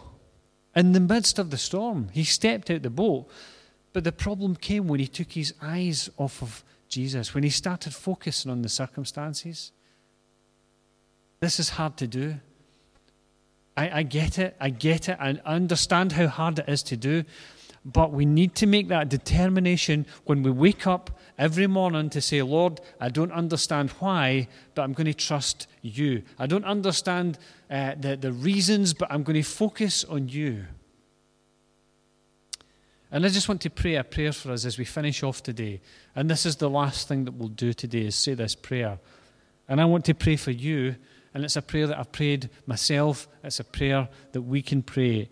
in 0.76 0.92
the 0.92 1.00
midst 1.00 1.40
of 1.40 1.52
the 1.52 1.58
storm. 1.58 2.10
He 2.12 2.24
stepped 2.24 2.70
out 2.70 2.84
the 2.84 2.90
boat. 2.90 3.28
But 3.94 4.04
the 4.04 4.12
problem 4.12 4.56
came 4.58 4.88
when 4.88 5.00
he 5.00 5.08
took 5.08 5.32
his 5.32 5.54
eyes 5.62 6.10
off 6.18 6.42
of 6.42 6.66
Jesus, 6.90 7.34
when 7.34 7.44
he 7.44 7.50
started 7.50 7.94
focusing 7.94 8.52
on 8.52 8.62
the 8.62 8.70
circumstances. 8.70 9.72
This 11.40 11.60
is 11.60 11.70
hard 11.70 11.96
to 11.98 12.08
do. 12.08 12.36
I, 13.78 14.00
I 14.00 14.04
get 14.04 14.38
it. 14.38 14.56
I 14.60 14.70
get 14.70 15.10
it. 15.10 15.18
I 15.20 15.40
understand 15.46 16.12
how 16.14 16.28
hard 16.28 16.60
it 16.60 16.68
is 16.68 16.84
to 16.84 16.98
do. 16.98 17.24
But 17.86 18.12
we 18.12 18.26
need 18.26 18.56
to 18.56 18.66
make 18.66 18.88
that 18.88 19.10
determination 19.10 20.08
when 20.24 20.42
we 20.42 20.50
wake 20.50 20.88
up 20.88 21.20
every 21.38 21.68
morning 21.68 22.10
to 22.10 22.22
say, 22.22 22.42
Lord, 22.42 22.82
I 23.00 23.10
don't 23.10 23.32
understand 23.32 23.92
why, 24.00 24.48
but 24.74 24.82
I'm 24.82 24.94
going 24.94 25.06
to 25.06 25.14
trust 25.14 25.68
you. 25.84 26.24
I 26.40 26.48
don't 26.48 26.66
understand 26.66 27.38
uh, 27.70 27.94
the, 28.00 28.16
the 28.16 28.32
reasons, 28.32 28.96
but 28.96 29.12
I'm 29.12 29.22
going 29.22 29.36
to 29.36 29.48
focus 29.48 30.04
on 30.04 30.30
you. 30.30 30.66
And 33.12 33.24
I 33.24 33.30
just 33.30 33.48
want 33.48 33.62
to 33.62 33.70
pray 33.70 33.96
a 33.96 34.04
prayer 34.04 34.34
for 34.34 34.52
us 34.52 34.66
as 34.66 34.80
we 34.80 34.86
finish 34.86 35.22
off 35.22 35.44
today. 35.44 35.80
And 36.16 36.30
this 36.30 36.46
is 36.46 36.56
the 36.56 36.70
last 36.70 37.08
thing 37.08 37.26
that 37.26 37.36
we'll 37.36 37.50
do 37.50 37.72
today 37.72 38.08
is 38.08 38.16
say 38.16 38.34
this 38.34 38.56
prayer. 38.56 38.98
And 39.70 39.80
I 39.80 39.86
want 39.86 40.06
to 40.06 40.14
pray 40.16 40.36
for 40.36 40.52
you. 40.52 40.96
And 41.34 41.44
it's 41.44 41.56
a 41.56 41.62
prayer 41.62 41.86
that 41.88 42.00
I've 42.00 42.12
prayed 42.12 42.50
myself. 42.66 43.28
It's 43.44 43.60
a 43.60 43.64
prayer 43.64 44.10
that 44.32 44.42
we 44.42 44.62
can 44.62 44.82
pray. 44.82 45.30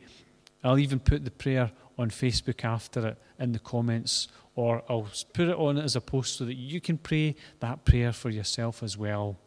I'll 0.63 0.79
even 0.79 0.99
put 0.99 1.25
the 1.25 1.31
prayer 1.31 1.71
on 2.03 2.09
Facebook 2.11 2.63
after 2.63 3.07
it 3.07 3.17
in 3.39 3.53
the 3.53 3.59
comments, 3.59 4.27
or 4.55 4.83
I'll 4.87 5.07
put 5.33 5.49
it 5.49 5.55
on 5.55 5.77
as 5.77 5.95
a 5.95 6.01
post 6.01 6.37
so 6.37 6.45
that 6.45 6.55
you 6.55 6.79
can 6.79 6.97
pray 6.97 7.35
that 7.59 7.85
prayer 7.85 8.13
for 8.13 8.29
yourself 8.29 8.83
as 8.83 8.97
well. 8.97 9.37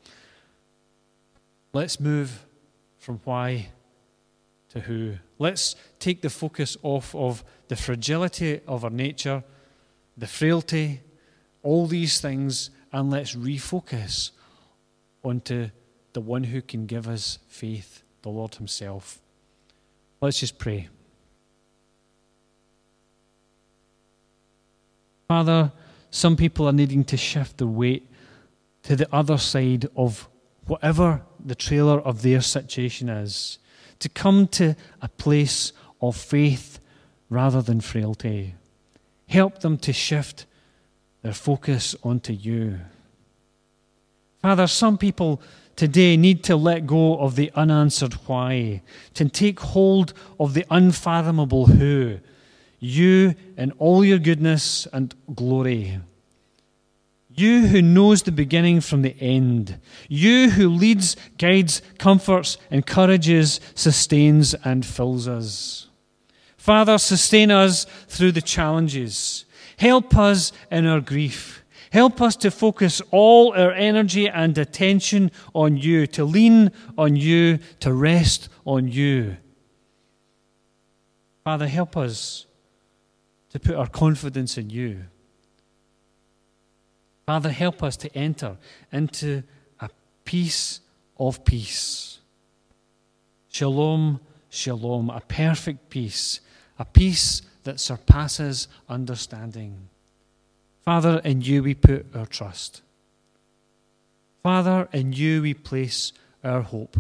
Let's 1.73 2.01
move 2.01 2.47
from 2.99 3.21
why 3.25 3.69
to 4.71 4.81
who. 4.81 5.17
Let's 5.39 5.77
take 6.01 6.23
the 6.23 6.31
focus 6.31 6.77
off 6.83 7.15
of 7.15 7.45
the 7.69 7.77
fragility 7.77 8.61
of 8.67 8.83
our 8.83 8.91
nature, 8.91 9.45
the 10.17 10.27
frailty, 10.27 11.03
all 11.63 11.87
these 11.87 12.21
things, 12.21 12.71
and 12.93 13.11
let's 13.11 13.37
refocus 13.37 14.31
onto 15.23 15.71
the 16.15 16.21
one 16.21 16.45
who 16.45 16.63
can 16.63 16.87
give 16.87 17.07
us 17.07 17.39
faith, 17.49 18.03
the 18.23 18.31
Lord 18.31 18.55
Himself. 18.55 19.21
Let's 20.21 20.41
just 20.41 20.59
pray. 20.59 20.89
Father, 25.29 25.73
some 26.11 26.37
people 26.37 26.67
are 26.69 26.73
needing 26.73 27.05
to 27.05 27.17
shift 27.17 27.59
their 27.59 27.67
weight 27.67 28.09
to 28.85 28.97
the 28.97 29.09
other 29.15 29.39
side 29.39 29.87
of 29.97 30.29
whatever 30.67 31.23
the 31.45 31.55
trailer 31.55 32.01
of 32.01 32.23
their 32.23 32.41
situation 32.41 33.09
is, 33.09 33.59
to 33.99 34.09
come 34.09 34.47
to 34.49 34.77
a 35.03 35.09
place 35.09 35.73
of 36.01 36.17
faith 36.17 36.79
rather 37.29 37.63
than 37.63 37.81
frailty. 37.81 38.55
Help 39.29 39.61
them 39.61 39.77
to 39.79 39.93
shift 39.93 40.47
their 41.23 41.33
focus 41.33 41.97
onto 42.03 42.33
you. 42.33 42.79
Father, 44.43 44.67
some 44.69 44.97
people 44.97 45.43
today 45.75 46.17
need 46.17 46.45
to 46.45 46.57
let 46.57 46.87
go 46.87 47.19
of 47.19 47.35
the 47.35 47.51
unanswered 47.55 48.15
why, 48.27 48.83
to 49.15 49.29
take 49.29 49.59
hold 49.59 50.15
of 50.39 50.55
the 50.55 50.65
unfathomable 50.71 51.67
who 51.67 52.19
you 52.79 53.35
in 53.57 53.73
all 53.73 54.05
your 54.05 54.19
goodness 54.19 54.87
and 54.93 55.15
glory. 55.35 56.01
You 57.37 57.67
who 57.67 57.83
knows 57.83 58.23
the 58.23 58.33
beginning 58.33 58.81
from 58.81 59.03
the 59.03 59.15
end. 59.21 59.79
You 60.09 60.51
who 60.51 60.71
leads, 60.71 61.17
guides, 61.37 61.83
comforts, 61.99 62.57
encourages, 62.71 63.61
sustains, 63.75 64.55
and 64.65 64.87
fills 64.87 65.29
us. 65.29 65.89
Father, 66.57 66.97
sustain 66.97 67.51
us 67.51 67.85
through 68.09 68.33
the 68.33 68.43
challenges. 68.43 69.45
Help 69.77 70.17
us 70.17 70.51
in 70.71 70.87
our 70.87 71.01
grief. 71.01 71.63
Help 71.91 72.21
us 72.21 72.37
to 72.37 72.51
focus 72.51 73.03
all 73.11 73.53
our 73.53 73.73
energy 73.73 74.29
and 74.29 74.57
attention 74.57 75.31
on 75.55 75.77
you, 75.77 76.07
to 76.09 76.25
lean 76.25 76.73
on 76.97 77.17
you, 77.17 77.59
to 77.81 77.93
rest 77.93 78.49
on 78.65 78.89
you. 78.89 79.37
Father, 81.45 81.69
help 81.69 81.97
us 81.97 82.47
to 83.57 83.69
put 83.69 83.75
our 83.75 83.87
confidence 83.87 84.59
in 84.59 84.69
you. 84.69 85.05
Father, 87.25 87.51
help 87.51 87.83
us 87.83 87.97
to 87.97 88.15
enter 88.15 88.59
into 88.93 89.43
a 89.81 89.89
peace 90.27 90.81
of 91.19 91.43
peace. 91.43 92.19
Shalom, 93.49 94.21
shalom, 94.51 95.09
a 95.09 95.21
perfect 95.21 95.89
peace, 95.89 96.41
a 96.79 96.85
peace 96.85 97.41
that 97.65 97.81
surpasses 97.81 98.69
understanding. 98.91 99.89
Father, 100.85 101.23
in 101.25 101.41
you 101.41 101.63
we 101.63 101.75
put 101.75 102.05
our 102.15 102.27
trust. 102.27 102.83
Father, 104.43 104.87
in 104.93 105.15
you 105.15 105.41
we 105.41 105.55
place 105.55 106.13
our 106.45 106.61
hope. 106.61 106.99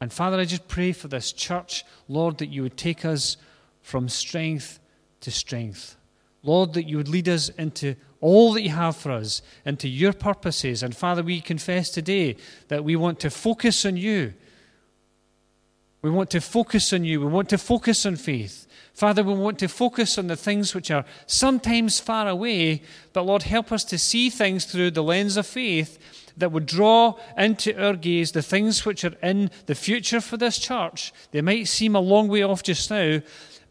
And 0.00 0.12
Father, 0.12 0.40
I 0.40 0.46
just 0.46 0.66
pray 0.66 0.90
for 0.90 1.06
this 1.06 1.30
church, 1.30 1.84
Lord, 2.08 2.38
that 2.38 2.48
you 2.48 2.64
would 2.64 2.76
take 2.76 3.04
us 3.04 3.36
from 3.82 4.08
strength 4.08 4.78
to 5.20 5.30
strength. 5.30 5.96
Lord, 6.42 6.74
that 6.74 6.88
you 6.88 6.96
would 6.96 7.08
lead 7.08 7.28
us 7.28 7.50
into 7.50 7.94
all 8.20 8.52
that 8.52 8.62
you 8.62 8.70
have 8.70 8.96
for 8.96 9.12
us, 9.12 9.42
into 9.64 9.88
your 9.88 10.12
purposes. 10.12 10.82
And 10.82 10.96
Father, 10.96 11.22
we 11.22 11.40
confess 11.40 11.90
today 11.90 12.36
that 12.68 12.84
we 12.84 12.96
want 12.96 13.20
to 13.20 13.30
focus 13.30 13.84
on 13.84 13.96
you. 13.96 14.34
We 16.02 16.10
want 16.10 16.30
to 16.30 16.40
focus 16.40 16.92
on 16.92 17.04
you. 17.04 17.20
We 17.20 17.26
want 17.26 17.48
to 17.50 17.58
focus 17.58 18.06
on 18.06 18.16
faith. 18.16 18.66
Father, 18.92 19.22
we 19.22 19.34
want 19.34 19.58
to 19.60 19.68
focus 19.68 20.18
on 20.18 20.26
the 20.26 20.36
things 20.36 20.74
which 20.74 20.90
are 20.90 21.04
sometimes 21.26 21.98
far 22.00 22.28
away, 22.28 22.82
but 23.12 23.24
Lord, 23.24 23.44
help 23.44 23.72
us 23.72 23.84
to 23.84 23.98
see 23.98 24.28
things 24.28 24.64
through 24.64 24.90
the 24.90 25.02
lens 25.02 25.36
of 25.36 25.46
faith 25.46 25.98
that 26.36 26.52
would 26.52 26.66
draw 26.66 27.14
into 27.36 27.80
our 27.82 27.94
gaze 27.94 28.32
the 28.32 28.42
things 28.42 28.84
which 28.84 29.04
are 29.04 29.14
in 29.22 29.50
the 29.66 29.74
future 29.74 30.20
for 30.20 30.36
this 30.36 30.58
church. 30.58 31.12
They 31.30 31.40
might 31.40 31.68
seem 31.68 31.94
a 31.94 32.00
long 32.00 32.28
way 32.28 32.42
off 32.42 32.62
just 32.62 32.90
now, 32.90 33.20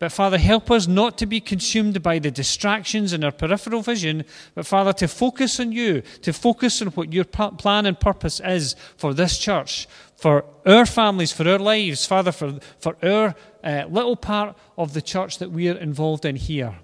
but 0.02 0.12
Father, 0.12 0.40
help 0.40 0.72
us 0.72 0.88
not 0.88 1.16
to 1.20 1.28
be 1.28 1.40
consumed 1.40 2.02
by 2.02 2.18
the 2.18 2.32
distractions 2.32 3.14
in 3.14 3.24
our 3.24 3.32
peripheral 3.32 3.84
vision, 3.84 4.26
but 4.56 4.66
Father, 4.66 4.94
to 4.94 5.08
focus 5.08 5.60
on 5.60 5.72
you, 5.72 6.02
to 6.24 6.34
focus 6.34 6.82
on 6.82 6.88
what 6.88 7.14
your 7.14 7.24
plan 7.24 7.86
and 7.86 8.00
purpose 8.00 8.42
is 8.44 8.76
for 8.98 9.14
this 9.14 9.38
church, 9.38 9.88
for 10.16 10.44
our 10.66 10.88
families, 10.88 11.32
for 11.32 11.48
our 11.48 11.60
lives, 11.60 12.08
Father, 12.08 12.32
for, 12.32 12.58
for 12.80 12.98
our 13.04 13.36
uh, 13.64 13.86
little 13.92 14.16
part 14.16 14.58
of 14.76 14.94
the 14.94 15.04
church 15.04 15.38
that 15.38 15.52
we 15.52 15.70
are 15.70 15.78
involved 15.78 16.26
in 16.26 16.36
here. 16.36 16.80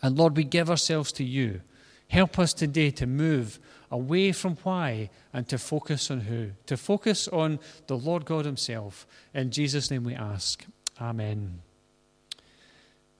And 0.00 0.16
Lord, 0.16 0.36
we 0.36 0.44
give 0.44 0.70
ourselves 0.70 1.10
to 1.14 1.24
you. 1.24 1.62
Help 2.06 2.38
us 2.38 2.52
today 2.52 2.92
to 2.92 3.08
move 3.08 3.58
away 3.90 4.30
from 4.30 4.56
why 4.62 5.10
and 5.32 5.48
to 5.48 5.58
focus 5.58 6.12
on 6.12 6.20
who, 6.20 6.52
to 6.66 6.76
focus 6.76 7.26
on 7.26 7.58
the 7.88 7.98
Lord 7.98 8.24
God 8.24 8.44
Himself. 8.44 9.04
In 9.34 9.50
Jesus' 9.50 9.90
name 9.90 10.04
we 10.04 10.14
ask. 10.14 10.64
Amen. 11.00 11.62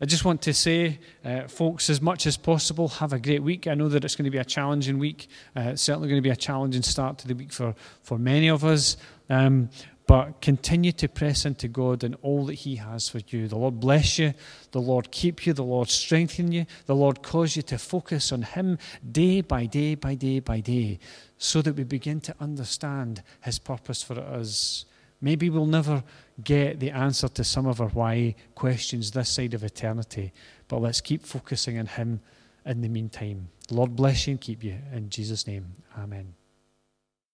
I 0.03 0.07
just 0.07 0.25
want 0.25 0.41
to 0.43 0.55
say, 0.55 0.99
uh, 1.25 1.47
folks, 1.47 1.91
as 1.91 2.01
much 2.01 2.27
as 2.27 2.39
possible, 2.39 2.89
have 2.89 3.13
a 3.13 3.19
great 3.19 3.43
week. 3.43 3.67
I 3.67 3.75
know 3.75 3.91
that 3.91 4.03
it's 4.03 4.17
going 4.17 4.25
to 4.25 4.31
be 4.31 4.39
a 4.39 4.45
challenging 4.45 4.99
week. 4.99 5.29
Uh, 5.55 5.73
it's 5.73 5.83
certainly 5.83 6.09
going 6.09 6.19
to 6.19 6.27
be 6.27 6.31
a 6.31 6.37
challenging 6.37 6.83
start 6.83 7.19
to 7.19 7.29
the 7.29 7.35
week 7.35 7.53
for, 7.53 7.75
for 8.03 8.19
many 8.19 8.49
of 8.49 8.65
us. 8.65 8.97
Um, 9.29 9.69
but 10.07 10.41
continue 10.41 10.91
to 10.91 11.07
press 11.07 11.45
into 11.45 11.69
God 11.69 12.03
and 12.03 12.17
all 12.23 12.47
that 12.47 12.55
He 12.55 12.77
has 12.77 13.11
for 13.11 13.21
you. 13.29 13.47
The 13.47 13.59
Lord 13.59 13.79
bless 13.79 14.19
you. 14.19 14.33
The 14.73 14.81
Lord 14.81 15.11
keep 15.11 15.47
you. 15.47 15.53
The 15.53 15.63
Lord 15.63 15.89
strengthen 15.89 16.51
you. 16.51 16.65
The 16.87 16.97
Lord 16.97 17.23
cause 17.23 17.55
you 17.55 17.63
to 17.63 17.79
focus 17.79 18.33
on 18.33 18.43
Him 18.43 18.79
day 19.13 19.43
by 19.43 19.67
day 19.67 19.95
by 19.95 20.15
day 20.15 20.41
by 20.41 20.61
day 20.61 20.99
so 21.39 21.63
that 21.63 21.77
we 21.77 21.85
begin 21.85 22.21
to 22.23 22.35
understand 22.41 23.23
His 23.43 23.59
purpose 23.59 24.03
for 24.03 24.19
us. 24.19 24.87
Maybe 25.21 25.51
we'll 25.51 25.67
never 25.67 26.03
get 26.45 26.81
the 26.81 26.91
answer 26.91 27.29
to 27.29 27.45
some 27.45 27.67
of 27.67 27.81
our 27.81 27.89
why 27.89 28.35
questions 28.55 29.11
this 29.11 29.29
side 29.29 29.55
of 29.55 29.65
eternity, 29.65 30.33
but 30.69 30.81
let's 30.81 31.01
keep 31.01 31.25
focusing 31.25 31.79
on 31.79 31.87
Him 31.87 32.21
in 32.65 32.81
the 32.81 32.89
meantime. 32.89 33.49
Lord 33.71 33.97
bless 33.97 34.27
you 34.27 34.33
and 34.33 34.41
keep 34.41 34.65
you. 34.65 34.77
In 34.93 35.11
Jesus' 35.11 35.47
name, 35.47 35.67
Amen. 35.99 36.35